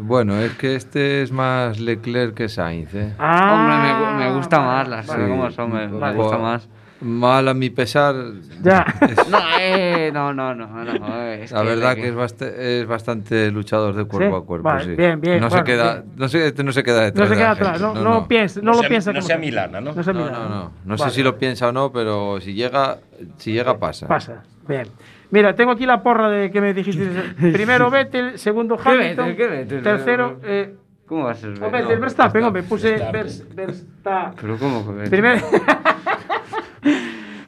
[0.00, 3.12] Bueno, es que este es más Leclerc que Sainz, ¿eh?
[3.18, 5.28] Ah, Hombre, me, me gusta más las vale.
[5.28, 6.68] como son, me, gusta más.
[7.02, 8.14] Mal a mi pesar.
[8.62, 8.84] Ya.
[9.28, 13.50] No, eh, no, no, no, no, es La verdad le- que es, bast- es bastante
[13.50, 14.42] luchador de cuerpo ¿Sí?
[14.42, 14.94] a cuerpo, Vale, sí.
[14.94, 16.12] bien, bien, No se bueno, queda, bien.
[16.16, 17.28] no se, este no se queda detrás.
[17.28, 19.38] No se queda atrás, no, no, piensa, no, lo sea- piensa no como sea.
[19.38, 19.92] Milana, ¿no?
[19.94, 20.38] No sea No, Milana.
[20.38, 20.70] no, no.
[20.84, 21.10] No Vale.
[21.10, 22.98] sé si lo piensa o no, pero si llega,
[23.38, 24.06] si llega pasa.
[24.06, 24.42] Pasa.
[24.68, 24.86] Bien.
[25.30, 27.08] Mira, tengo aquí la porra de que me dijiste.
[27.52, 29.36] Primero Vettel, segundo ¿Qué Hamilton, Vettel?
[29.36, 29.82] ¿Qué Vettel?
[29.82, 30.40] tercero.
[30.44, 30.74] Eh,
[31.06, 31.50] ¿Cómo va a ser?
[31.58, 33.26] Vettel, Verstappen, hombre, puse Verstappen.
[33.26, 34.38] Vers- Verstappen.
[34.40, 35.10] Pero cómo que Vettel?
[35.10, 35.40] Primero,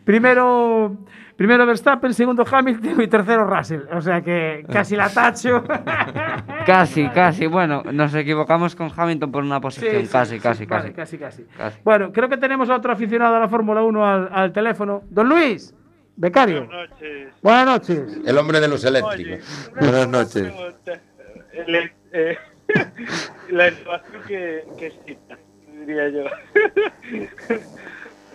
[0.05, 0.97] primero,
[1.37, 3.83] primero Verstappen, segundo Hamilton y tercero Russell.
[3.93, 5.65] O sea que casi la tacho.
[6.67, 7.47] Casi, casi.
[7.47, 10.03] Bueno, nos equivocamos con Hamilton por una Sí, posición.
[10.03, 11.79] sí, casi, sí, casi, vale, casi, casi, casi.
[11.85, 15.03] Bueno, creo que tenemos a otro aficionado a la Fórmula 1 al, al teléfono.
[15.11, 15.75] Don Luis,
[16.17, 16.65] becario.
[16.67, 17.29] Buenas noches.
[17.43, 18.19] Buenas noches.
[18.25, 19.71] El hombre de los eléctricos.
[19.79, 20.55] Buenas noches.
[21.67, 22.39] Le- eh,
[23.51, 24.93] la innovación que, que
[25.87, 26.25] diría yo.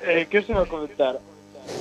[0.05, 1.17] eh, ¿Qué os iba a comentar?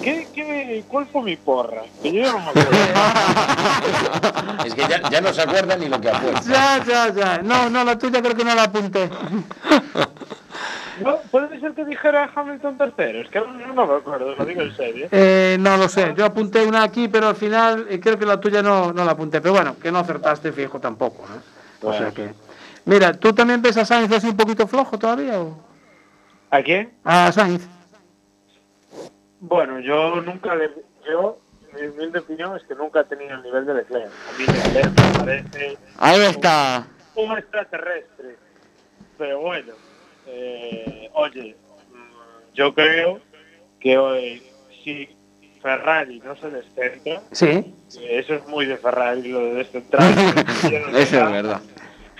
[0.03, 1.83] ¿Qué, qué, ¿Cuál fue mi porra?
[2.03, 2.71] Que yo ya no me acuerdo.
[4.65, 6.43] Es que ya, ya no se acuerda ni lo que apuesta.
[6.51, 7.43] Ya, ya, ya.
[7.43, 9.09] No, no, la tuya creo que no la apunté.
[11.03, 13.21] No, ¿Puede ser que dijera Hamilton tercero?
[13.21, 15.09] Es que no, no me acuerdo, lo digo en serio.
[15.11, 16.13] Eh, no lo sé.
[16.17, 19.13] Yo apunté una aquí, pero al final eh, creo que la tuya no, no la
[19.13, 19.41] apunté.
[19.41, 21.89] Pero bueno, que no acertaste fijo tampoco, ¿no?
[21.89, 22.33] O sea que.
[22.85, 25.41] Mira, ¿tú también ves a Sainz así un poquito flojo todavía?
[25.41, 25.57] O?
[26.51, 26.91] ¿A quién?
[27.05, 27.78] A Sainz.
[29.41, 30.71] Bueno, yo nunca le...
[31.09, 31.39] Yo,
[31.75, 34.07] mi humilde opinión es que nunca he tenido el nivel de Leclerc.
[34.07, 36.87] A mí Leclerc me parece Ahí está.
[37.15, 38.37] un extraterrestre.
[39.17, 39.73] Pero bueno,
[40.27, 41.57] eh, oye,
[41.91, 43.21] mm, yo creo
[43.81, 44.43] que hoy,
[44.85, 45.09] si
[45.61, 47.23] Ferrari no se descentra.
[47.33, 47.75] Sí.
[48.03, 50.03] Eso es muy de Ferrari, lo de descentrar.
[50.95, 51.61] Eso es verdad.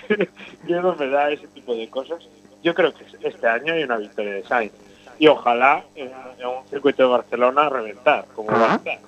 [0.67, 2.27] Yo no me da ese tipo de cosas.
[2.63, 4.73] Yo creo que este año hay una victoria de Sainz.
[5.19, 8.99] Y ojalá en, en un circuito de Barcelona reventar, como va a estar.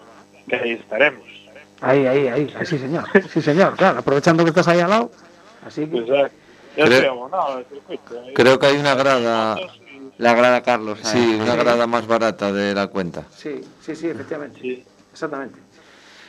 [0.48, 1.24] Que ahí estaremos.
[1.80, 5.12] Ahí, ahí, ahí, sí señor, sí señor, claro, aprovechando que estás ahí al lado,
[5.66, 5.98] así que...
[6.06, 6.06] Yo
[6.86, 8.16] Creo- estoy abonado al circuito.
[8.24, 8.34] ¿eh?
[8.34, 9.58] Creo que hay una grada.
[10.18, 11.00] La grada Carlos.
[11.04, 11.40] Sí, ahí.
[11.42, 13.24] una grada más barata de la cuenta.
[13.36, 15.60] Sí, sí, sí, efectivamente, exactamente.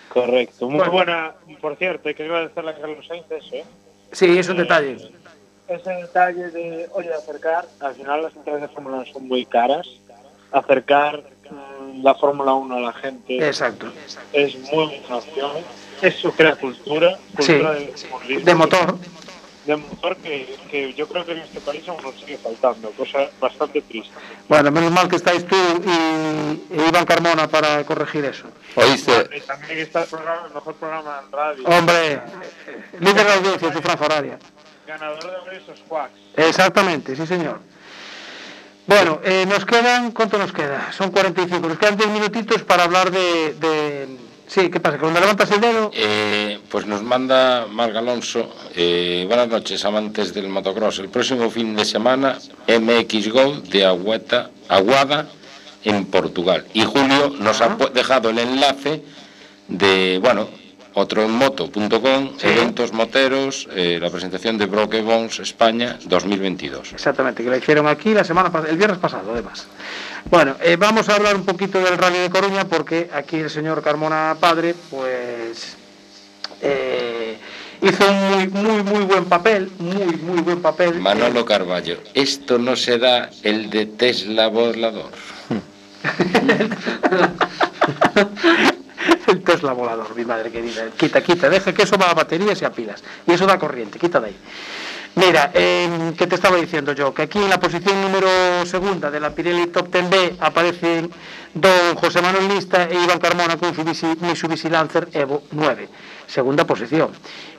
[0.08, 0.66] Correcto.
[0.68, 0.92] Muy Bueno.
[0.92, 3.64] buena, por cierto, hay que agradecerle a Carlos Sainz eso, ¿eh?
[4.12, 4.96] Sí, es un detalle.
[5.72, 9.88] Ese detalle de, oye, acercar, al final las entradas de Fórmula 1 son muy caras.
[10.50, 13.90] Acercar mm, la Fórmula 1 a la gente Exacto.
[14.34, 15.52] es muy buena opción.
[16.02, 17.74] Eso crea cultura, Sí, cultura
[18.44, 18.98] de motor.
[19.64, 23.30] De motor que, que yo creo que en este país aún nos sigue faltando, cosa
[23.40, 24.12] bastante triste.
[24.48, 28.44] Bueno, menos mal que estáis tú y, y Iván Carmona para corregir eso.
[28.74, 29.30] ¿Oíste?
[29.36, 31.64] Y también está el, programa, el mejor programa en radio.
[31.66, 32.20] Hombre,
[32.98, 34.38] líder de audiencia de tu franja horaria.
[34.98, 36.12] Ganador de esos quacks.
[36.36, 37.60] Exactamente, sí señor.
[38.86, 40.92] Bueno, eh, nos quedan, ¿cuánto nos queda?
[40.92, 43.54] Son 45, nos quedan 10 minutitos para hablar de...
[43.54, 44.98] de- Sí, ¿qué pasa?
[44.98, 45.90] Cuando levantas el dedo...
[45.94, 48.54] Eh, pues nos manda Marga Alonso.
[48.74, 50.98] eh, buenas noches, amantes del motocross.
[50.98, 52.36] El próximo fin de semana,
[52.68, 55.26] MX Go de Agüeta, Aguada
[55.84, 56.66] en Portugal.
[56.74, 59.02] Y Julio nos ha dejado el enlace
[59.68, 60.50] de, bueno,
[60.94, 66.92] otroenmoto.com, eventos moteros, eh, la presentación de Broke Bones España 2022.
[66.92, 69.66] Exactamente, que la hicieron aquí la semana el viernes pasado, además.
[70.30, 73.82] Bueno, eh, vamos a hablar un poquito del Rally de Coruña porque aquí el señor
[73.82, 75.76] Carmona Padre, pues
[76.60, 77.36] eh,
[77.80, 81.00] hizo un muy, muy, muy buen papel, muy, muy buen papel.
[81.00, 85.10] Manolo Carballo, esto no será el de Tesla volador.
[89.38, 90.84] el Tesla volador, mi madre querida.
[90.96, 93.02] Quita, quita, deja que eso va a baterías y a pilas.
[93.26, 94.36] Y eso da corriente, quita de ahí.
[95.14, 97.12] Mira, eh, ¿qué te estaba diciendo yo?
[97.12, 101.10] Que aquí en la posición número segunda de la Pirelli Top 10B aparecen
[101.52, 105.88] don José Manuel Lista e Iván Carmona con su Mitsubishi- Lancer Evo 9.
[106.26, 107.10] Segunda posición.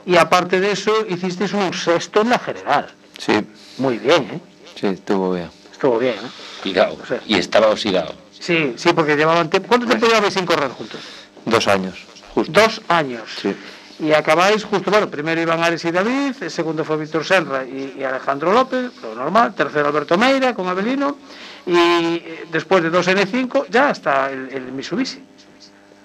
[0.04, 2.90] Y aparte de eso, hicisteis un sexto en la general.
[3.18, 3.34] Sí,
[3.78, 4.40] Muy bien, ¿eh?
[4.74, 5.48] sí, estuvo bien.
[5.70, 6.28] Estuvo bien, ¿eh?
[6.60, 6.98] Cuidado.
[7.26, 8.14] Y estaba oxidado.
[8.32, 9.68] Sí, sí, porque llevaban tiempo.
[9.68, 10.98] ¿Cuánto tiempo llevabais sin correr juntos?
[11.44, 12.04] Dos años.
[12.48, 13.22] Dos años.
[13.40, 13.54] Sí.
[14.00, 17.94] Y acabáis justo, bueno, primero iban Ares y David, el segundo fue Víctor Senra y,
[17.98, 21.16] y Alejandro López, lo normal, tercero Alberto Meira con Abelino,
[21.64, 25.22] y eh, después de dos N5 ya está el, el Mitsubishi.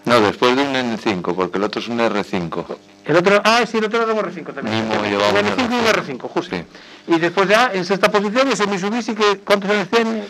[0.05, 2.65] No, después de un N5, porque el otro es un R5.
[3.05, 4.89] El otro, ah, sí, el otro era un R5 también.
[5.09, 6.55] Llevaba un N5 y un R5, justo.
[7.07, 10.23] Y después ya en sexta posición ese Mitsubishi que ¿cuántos años tiene?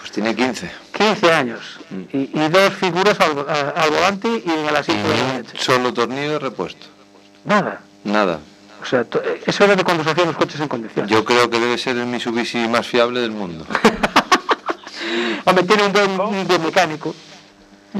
[0.00, 0.70] Pues tiene 15.
[0.96, 1.78] 15 años.
[2.12, 3.46] Y, y dos figuras al,
[3.76, 5.52] al volante y en el asiento de la derecha.
[5.58, 6.86] Solo tornillo de repuesto.
[7.44, 7.80] Nada.
[8.04, 8.40] Nada.
[8.82, 11.10] O sea, eh, eso era de cuando se hacían los coches en condiciones.
[11.10, 13.66] Yo creo que debe ser el Mitsubishi más fiable del mundo.
[15.44, 17.14] Hombre, tiene un buen, un buen mecánico.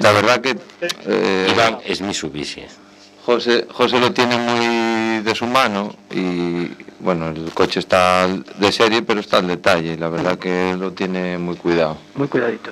[0.01, 2.64] La verdad que eh, Iván es Mitsubishi.
[3.25, 6.68] José, José lo tiene muy de su mano y
[7.01, 9.97] bueno, el coche está de serie, pero está al detalle.
[9.97, 11.99] La verdad que lo tiene muy cuidado.
[12.14, 12.71] Muy cuidadito.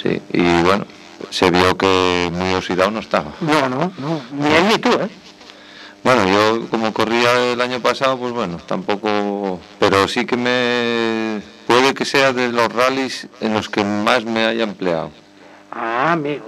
[0.00, 0.86] Sí, y bueno,
[1.30, 3.32] se vio que muy oxidado no estaba.
[3.40, 4.20] No, no, no.
[4.32, 5.08] Ni él ni tú, ¿eh?
[6.04, 9.60] Bueno, yo como corría el año pasado, pues bueno, tampoco...
[9.80, 11.42] Pero sí que me...
[11.66, 15.10] Puede que sea de los rallies en los que más me haya empleado
[15.72, 16.44] Ah, amigo.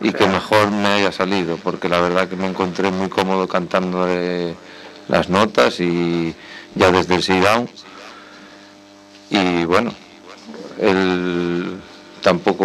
[0.00, 4.06] Y que mejor me haya salido, porque la verdad que me encontré muy cómodo cantando
[5.08, 6.34] las notas y
[6.74, 7.68] ya desde el sit down.
[9.30, 9.92] Y bueno,
[10.80, 11.80] él
[12.20, 12.64] tampoco,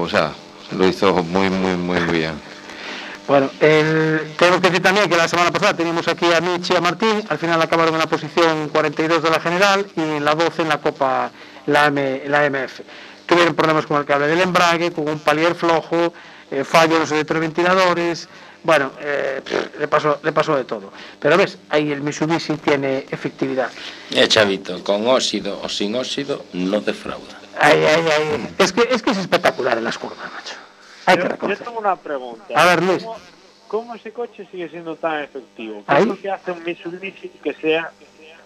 [0.00, 0.32] o sea,
[0.76, 2.34] lo hizo muy, muy, muy bien.
[3.26, 6.76] Bueno, el, tengo que decir también que la semana pasada teníamos aquí a Michi y
[6.76, 10.34] a Martín, al final acabaron en la posición 42 de la general y en la
[10.34, 11.30] 12 en la Copa,
[11.66, 12.80] la, M, la MF.
[13.26, 16.14] Tuvieron problemas con el cable del embrague, con un palier flojo,
[16.50, 18.28] eh, fallo en los electroventiladores,
[18.64, 19.40] bueno, eh,
[19.78, 20.92] le, pasó, le pasó de todo.
[21.20, 23.70] Pero ves, ahí el Mitsubishi tiene efectividad.
[24.10, 27.38] Eh, chavito, con óxido o sin óxido, no defrauda.
[27.60, 28.54] Ay, ay, ay.
[28.58, 30.54] Es que, es que es espectacular en las curvas, macho.
[31.06, 31.64] Hay que Yo, yo reconocer.
[31.66, 32.44] tengo una pregunta.
[32.54, 33.02] A ver, Luis.
[33.02, 33.16] ¿Cómo,
[33.68, 35.82] cómo ese coche sigue siendo tan efectivo?
[35.86, 36.02] ¿Qué Ahí.
[36.02, 37.90] es lo que hace un Mitsubishi que sea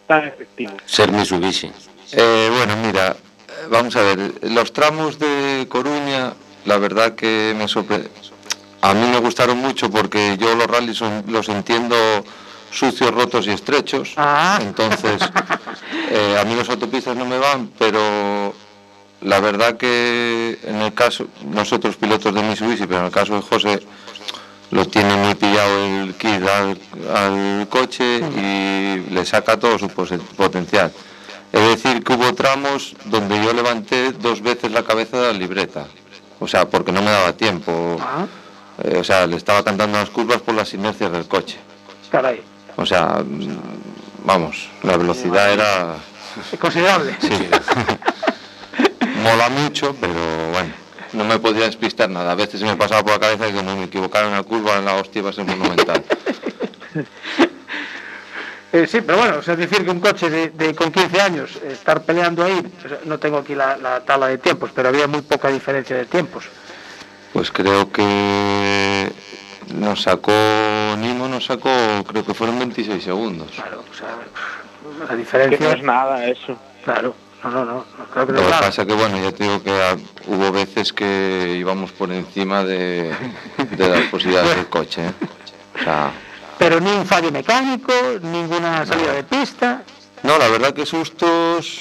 [0.07, 0.73] tan efectivo?
[0.87, 1.73] Ser Mitsubishi.
[2.13, 3.11] Eh, bueno, mira,
[3.49, 6.33] eh, vamos a ver, los tramos de Coruña,
[6.65, 8.11] la verdad que me sorprendió.
[8.81, 11.97] A mí me gustaron mucho porque yo los rallies son- los entiendo
[12.71, 14.13] sucios, rotos y estrechos.
[14.17, 14.59] Ah.
[14.61, 15.23] Entonces,
[16.11, 18.55] eh, a mí las autopistas no me van, pero
[19.21, 23.43] la verdad que en el caso, nosotros pilotos de Mitsubishi, pero en el caso de
[23.43, 23.81] José,
[24.71, 26.79] lo tiene muy pillado el kit al,
[27.15, 30.91] al coche y le saca todo su potencial.
[31.53, 35.87] Es decir, que hubo tramos donde yo levanté dos veces la cabeza de la libreta.
[36.43, 37.97] O sea, porque no me daba tiempo.
[38.83, 41.57] Eh, o sea, le estaba cantando las curvas por las inercias del coche.
[42.11, 42.43] Caray,
[42.77, 43.59] O sea, mm,
[44.25, 45.95] vamos, la velocidad era...
[46.53, 47.17] es considerable.
[47.21, 47.31] Sí.
[49.23, 50.73] Mola mucho, pero bueno,
[51.13, 52.33] no me podía despistar nada.
[52.33, 54.81] A veces se me pasaba por la cabeza que como me equivocara en la curva,
[54.81, 56.03] la hostia iba a ser monumental.
[58.73, 61.21] Eh, sí, pero bueno, o sea, es decir que un coche de, de- con 15
[61.21, 64.71] años, eh, estar peleando ahí, o sea, no tengo aquí la, la tabla de tiempos,
[64.75, 66.45] pero había muy poca diferencia de tiempos.
[67.35, 69.13] Pues creo que
[69.75, 70.33] nos sacó,
[70.99, 71.71] Nimo nos sacó,
[72.07, 73.51] creo que fueron 26 segundos.
[73.55, 74.09] Claro, o sea,
[75.09, 75.59] la diferencia...
[75.59, 76.57] Que no es nada eso.
[76.85, 77.15] Claro,
[77.45, 79.45] no, no, no, no creo que no Lo es que pasa que, bueno, ya te
[79.45, 79.97] digo que ah,
[80.27, 83.13] hubo veces que íbamos por encima de,
[83.71, 85.07] de las posibilidades del coche.
[85.07, 85.13] ¿eh?
[85.81, 86.11] O sea,
[86.63, 87.93] Pero ni un fallo mecánico,
[88.23, 89.83] ninguna salida de pista.
[90.23, 91.81] No, la verdad que sustos,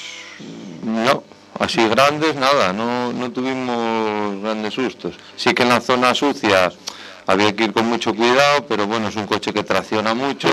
[0.82, 1.22] no,
[1.60, 5.14] así grandes, nada, no, no tuvimos grandes sustos.
[5.36, 6.72] Sí que en la zona sucia
[7.28, 10.48] había que ir con mucho cuidado, pero bueno, es un coche que tracciona mucho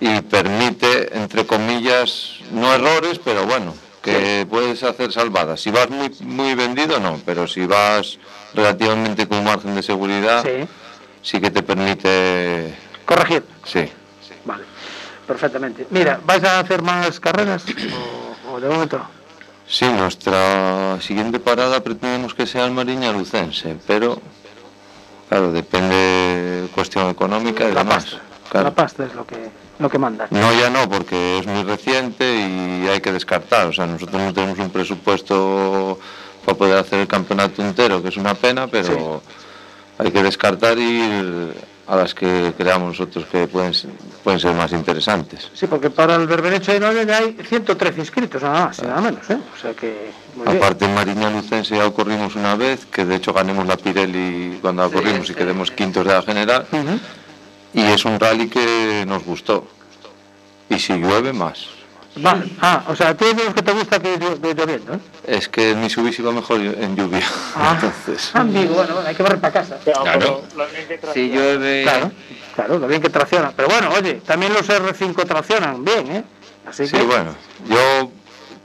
[0.00, 5.60] y permite, entre comillas, no errores, pero bueno, que puedes hacer salvadas.
[5.60, 8.18] Si vas muy, muy vendido, no, pero si vas
[8.54, 10.66] relativamente con margen de seguridad, Sí.
[11.22, 12.74] sí que te permite...
[13.04, 13.51] Corregir.
[13.64, 13.84] Sí.
[14.26, 14.34] sí.
[14.44, 14.64] Vale,
[15.26, 15.86] perfectamente.
[15.90, 17.64] Mira, vais a hacer más carreras
[18.46, 19.00] o, o de momento?
[19.66, 24.20] Sí, nuestra siguiente parada pretendemos que sea el Mariña Lucense, pero
[25.28, 28.04] claro, depende cuestión económica y la demás.
[28.04, 28.20] Pasta.
[28.50, 28.64] Claro.
[28.64, 30.26] La pasta es lo que lo que manda.
[30.30, 33.66] No, ya no, porque es muy reciente y hay que descartar.
[33.66, 35.98] O sea, nosotros no tenemos un presupuesto
[36.44, 40.04] para poder hacer el campeonato entero, que es una pena, pero sí.
[40.04, 41.54] hay que descartar y ir
[41.92, 43.90] a las que creamos nosotros que pueden, ser-
[44.24, 45.50] pueden ser más interesantes.
[45.52, 49.28] Sí, porque para el Berberecho de Noia ya hay 113 inscritos, nada más nada menos,
[49.28, 49.36] ¿eh?
[49.54, 50.10] O sea que...
[50.34, 50.56] Muy bien.
[50.56, 54.84] Aparte en Mariña Lucense ya corrimos una vez, que de hecho ganemos la Pirelli cuando
[54.84, 56.66] la corrimos y quedemos quintos de la general.
[57.74, 59.66] Y es un rally que nos gustó.
[60.70, 61.66] Y si llueve más.
[62.16, 62.46] Vale.
[62.60, 64.98] Ah, o sea, tú de los que te gusta que de lloviendo, ¿eh?
[65.26, 67.22] Es que el Mitsubishi va mejor en lluvia.
[67.56, 67.72] Ah.
[67.80, 69.78] Entonces, Amigo, bueno, bueno, hay que barrer para casa.
[69.82, 70.42] Claro.
[71.14, 71.84] Si llueve.
[71.84, 72.12] Claro,
[72.54, 73.52] claro, lo bien que tracciona.
[73.56, 76.24] Pero bueno, oye, también los R5 traccionan bien, ¿eh?
[76.68, 77.02] Así sí, que...
[77.02, 77.34] bueno.
[77.66, 78.10] Yo,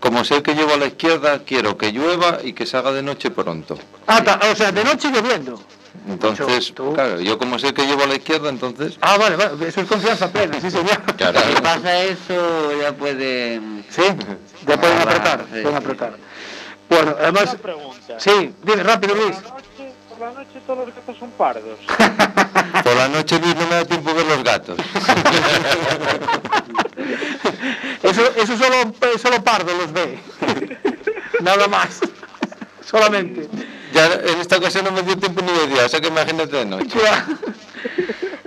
[0.02, 3.02] como sé que llevo a la izquierda, quiero que llueva y que se haga de
[3.02, 3.78] noche pronto.
[4.08, 5.62] Ah, o sea, de noche lloviendo.
[6.08, 8.98] Entonces, claro, yo como sé que llevo a la izquierda, entonces...
[9.02, 11.02] Ah, vale, vale, eso es confianza plena, sí, señor.
[11.18, 11.40] Claro.
[11.48, 13.86] Si pasa eso, ya pueden.
[13.90, 14.04] Sí,
[14.66, 15.76] ya pueden Agarrar, apretar, sí, pueden sí.
[15.76, 16.18] apretar.
[16.90, 17.56] Bueno, además...
[17.62, 18.20] pregunta.
[18.20, 19.36] Sí, dime rápido, Luis.
[20.10, 21.80] Por la noche todos los gatos son pardos.
[22.84, 24.78] Por la noche, Luis, no me da tiempo ver los gatos.
[28.04, 30.20] Eso, eso solo, solo Pardo los ve.
[31.42, 32.00] Nada más.
[32.86, 33.50] Solamente.
[33.94, 36.58] Ya en esta ocasión no me dio tiempo ni de día, o sea que imagínate
[36.58, 37.00] de noche.
[37.02, 37.26] Ya.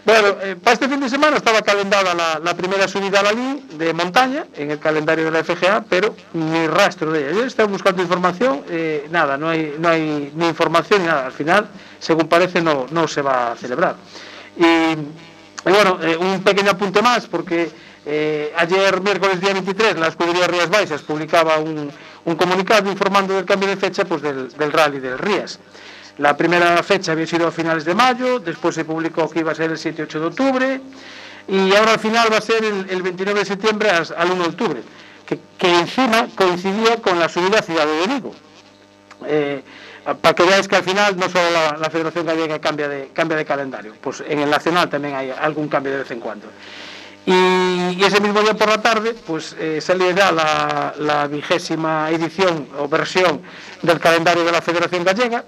[0.03, 3.33] Bueno, eh, para este fin de semana estaba calendada la, la primera subida a la
[3.33, 7.33] LI de montaña en el calendario de la FGA, pero ni rastro de ella.
[7.33, 11.27] Yo estaba buscando información, eh, nada, no hay, no hay ni información ni nada.
[11.27, 11.69] Al final,
[12.01, 13.97] según parece, no, no se va a celebrar.
[14.57, 14.97] Y, y
[15.71, 17.71] bueno, eh, un pequeño apunte más, porque
[18.07, 21.93] eh, ayer, miércoles día 23, la escudería Rías Baixas publicaba un,
[22.25, 25.59] un comunicado informando del cambio de fecha pues, del, del rally del Rías.
[26.19, 29.55] La primera fecha había sido a finales de mayo, después se publicó que iba a
[29.55, 30.81] ser el 7 y 8 de octubre,
[31.49, 34.49] y ahora al final va a ser el, el 29 de septiembre al 1 de
[34.49, 34.83] octubre,
[35.27, 35.39] que,
[35.79, 38.35] encima coincidía con la subida a Ciudad de Vigo.
[39.27, 39.63] Eh,
[40.21, 43.37] para que veáis que al final no solo la, la Federación Gallega cambia de, cambia
[43.37, 46.49] de calendario, pues en el nacional también hay algún cambio de vez en cuando.
[47.27, 49.81] Y, ese mismo día por la tarde, pues eh,
[50.17, 53.43] ya la, vigésima edición o versión
[53.83, 55.45] del calendario de la Federación Gallega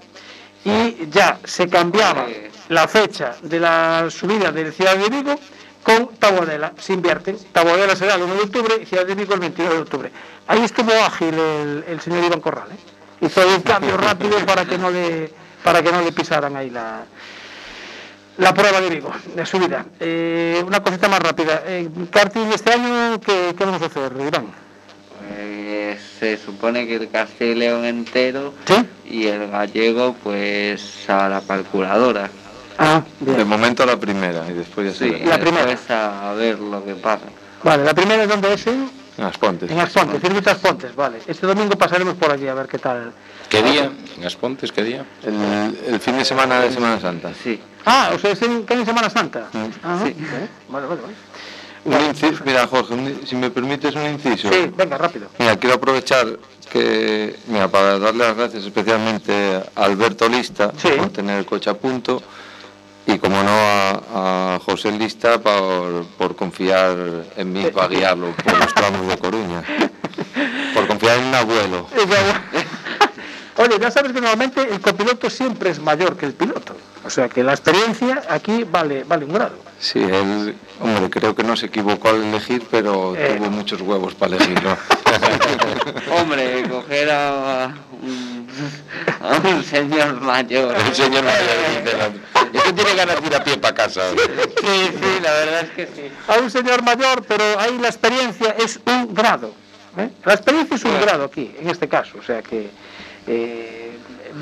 [0.63, 2.27] y ya se cambiaba
[2.69, 5.35] la fecha de la subida de Ciudad de Vigo
[5.81, 7.37] con Taboadela, se invierten.
[7.51, 10.11] Taboadela será el 1 de octubre y Ciudad de Vigo el 29 de octubre.
[10.47, 13.25] Ahí estuvo ágil el, el señor Iván Corral, ¿eh?
[13.25, 15.31] hizo un cambio rápido para que no le,
[15.63, 17.03] para que no le pisaran ahí la,
[18.37, 19.85] la prueba de Vigo, de subida.
[19.99, 21.63] Eh, una cosita más rápida.
[21.67, 24.47] En karting este año, ¿qué, qué vamos a hacer, Iván?
[25.27, 28.75] Pues se supone que el Castilla y León entero ¿Sí?
[29.09, 32.29] y el gallego, pues a la calculadora.
[32.77, 35.25] Ah, De momento la primera y después ya se Sí, verá.
[35.25, 35.65] La primera.
[35.67, 37.25] después a ver lo que pasa.
[37.63, 39.69] Vale, la primera es donde es en En Aspontes.
[39.71, 41.19] En Aspontes, circuito Aspontes, vale.
[41.27, 43.13] Este domingo pasaremos por allí a ver qué tal.
[43.47, 43.91] ¿Qué día?
[44.17, 45.05] ¿En Aspontes qué día?
[45.23, 47.31] El, el fin de semana de Semana Santa.
[47.43, 47.61] Sí.
[47.85, 49.47] Ah, o sea, es en, que en Semana Santa.
[49.83, 50.05] Ajá.
[50.05, 50.09] Sí.
[50.17, 51.13] Eh, Vale, vale, vale.
[51.85, 54.49] Un inciso, mira, Jorge, un- si me permites un inciso.
[54.51, 55.27] Sí, venga, rápido.
[55.37, 56.25] Mira, quiero aprovechar
[56.71, 61.73] que, mira, para darle las gracias especialmente a Alberto Lista por tener el coche a
[61.73, 62.23] punto
[63.05, 66.95] y, como no, a, a José Lista por, por confiar
[67.35, 69.61] en mí para guiarlo por los tramos de Coruña.
[70.73, 71.87] Por confiar en un abuelo.
[73.57, 76.75] Oye, ya sabes que normalmente el copiloto siempre es mayor que el piloto.
[77.05, 79.55] O sea que la experiencia aquí vale, vale un grado.
[79.79, 83.35] Sí, él, hombre, creo que no se equivocó al elegir, pero Eh.
[83.37, 84.77] tuvo muchos huevos para elegirlo.
[86.17, 88.47] Hombre, coger a un,
[89.21, 90.75] a un señor mayor.
[90.75, 94.01] El señor mayor dice, la- Este tiene ganas de ir a pie para casa.
[94.11, 96.11] Sí, sí, la verdad es que sí.
[96.27, 99.53] A un señor mayor, pero ahí la experiencia es un grado.
[99.97, 100.09] ¿eh?
[100.23, 102.17] La experiencia es un grado aquí, en este caso.
[102.19, 102.69] O sea que
[103.27, 103.82] eh,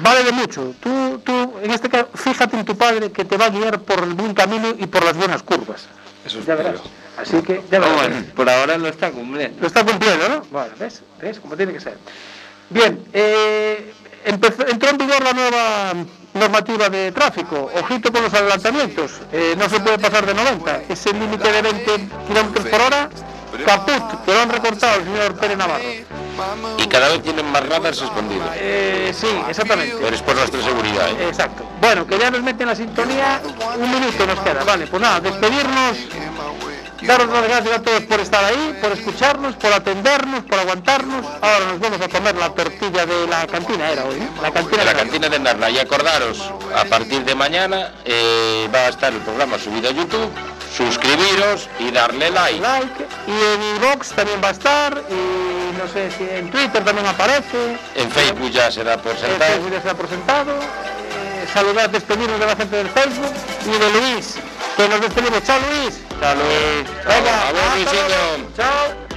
[0.02, 0.74] vale de mucho.
[0.80, 4.04] Tú, tú, en este caso, fíjate en tu padre que te va a guiar por
[4.04, 5.88] el buen camino y por las buenas curvas.
[6.26, 6.80] Eso ya verás.
[7.18, 7.96] Así que ya verás.
[7.96, 9.60] Bueno, por ahora lo está cumpliendo.
[9.62, 10.42] Lo está cumpliendo, ¿no?
[10.52, 11.02] Bueno, ¿ves?
[11.22, 11.40] ¿Ves?
[11.40, 11.98] Como tiene que ser.
[12.70, 13.94] Bien, eh,
[14.26, 15.94] empezó- entró en vigor la nueva
[16.34, 17.70] normativa de tráfico.
[17.76, 19.12] Ojito con los adelantamientos.
[19.34, 20.82] Eh, no se puede pasar de 90.
[20.88, 21.92] Ese límite de 20
[22.28, 23.10] kilómetros por hora,
[23.66, 25.84] caput, que lo han recortado el señor Pérez Navarro.
[26.78, 28.48] Y cada vez tienen más radars escondidos.
[28.56, 29.96] Eh, sí, exactamente.
[30.00, 31.28] Pero es por nuestra seguridad, ¿eh?
[31.28, 31.64] Exacto.
[31.80, 33.42] Bueno, que ya nos meten la sintonía.
[33.78, 34.64] Un minuto nos queda.
[34.64, 35.98] Vale, pues nada, despedirnos.
[37.02, 41.26] Daros las gracias a todos por estar ahí, por escucharnos, por atendernos, por aguantarnos.
[41.42, 44.42] Ahora nos vamos a comer la tortilla de la cantina, era hoy, ¿no?
[44.42, 45.70] La cantina En la de cantina de Narla.
[45.72, 46.40] Y acordaros,
[46.76, 50.30] a partir de mañana eh, va a estar el programa subido a YouTube.
[50.78, 52.62] Suscribiros y darle like.
[52.62, 53.08] like.
[53.28, 55.04] Y en iVox también va a estar.
[55.10, 57.78] Y no sé si en Twitter también aparece.
[57.96, 59.52] En Facebook ya se da por En sentado.
[59.52, 60.52] Facebook ya se ha presentado.
[60.54, 63.34] Eh, saludar, despedirnos de la gente del Facebook
[63.66, 64.36] y de Luis,
[64.78, 65.44] que nos despedimos.
[65.44, 66.00] Chao Luis.
[66.20, 66.90] Chao, Luis.
[67.06, 68.52] Venga.
[68.56, 69.11] Chao.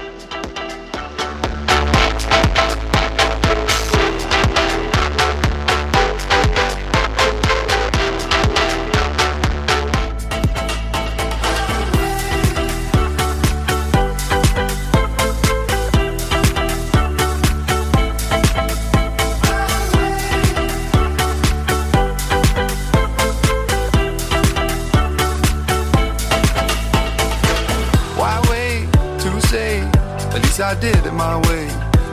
[30.75, 31.69] I did it my way.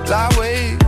[0.07, 0.80] Lie way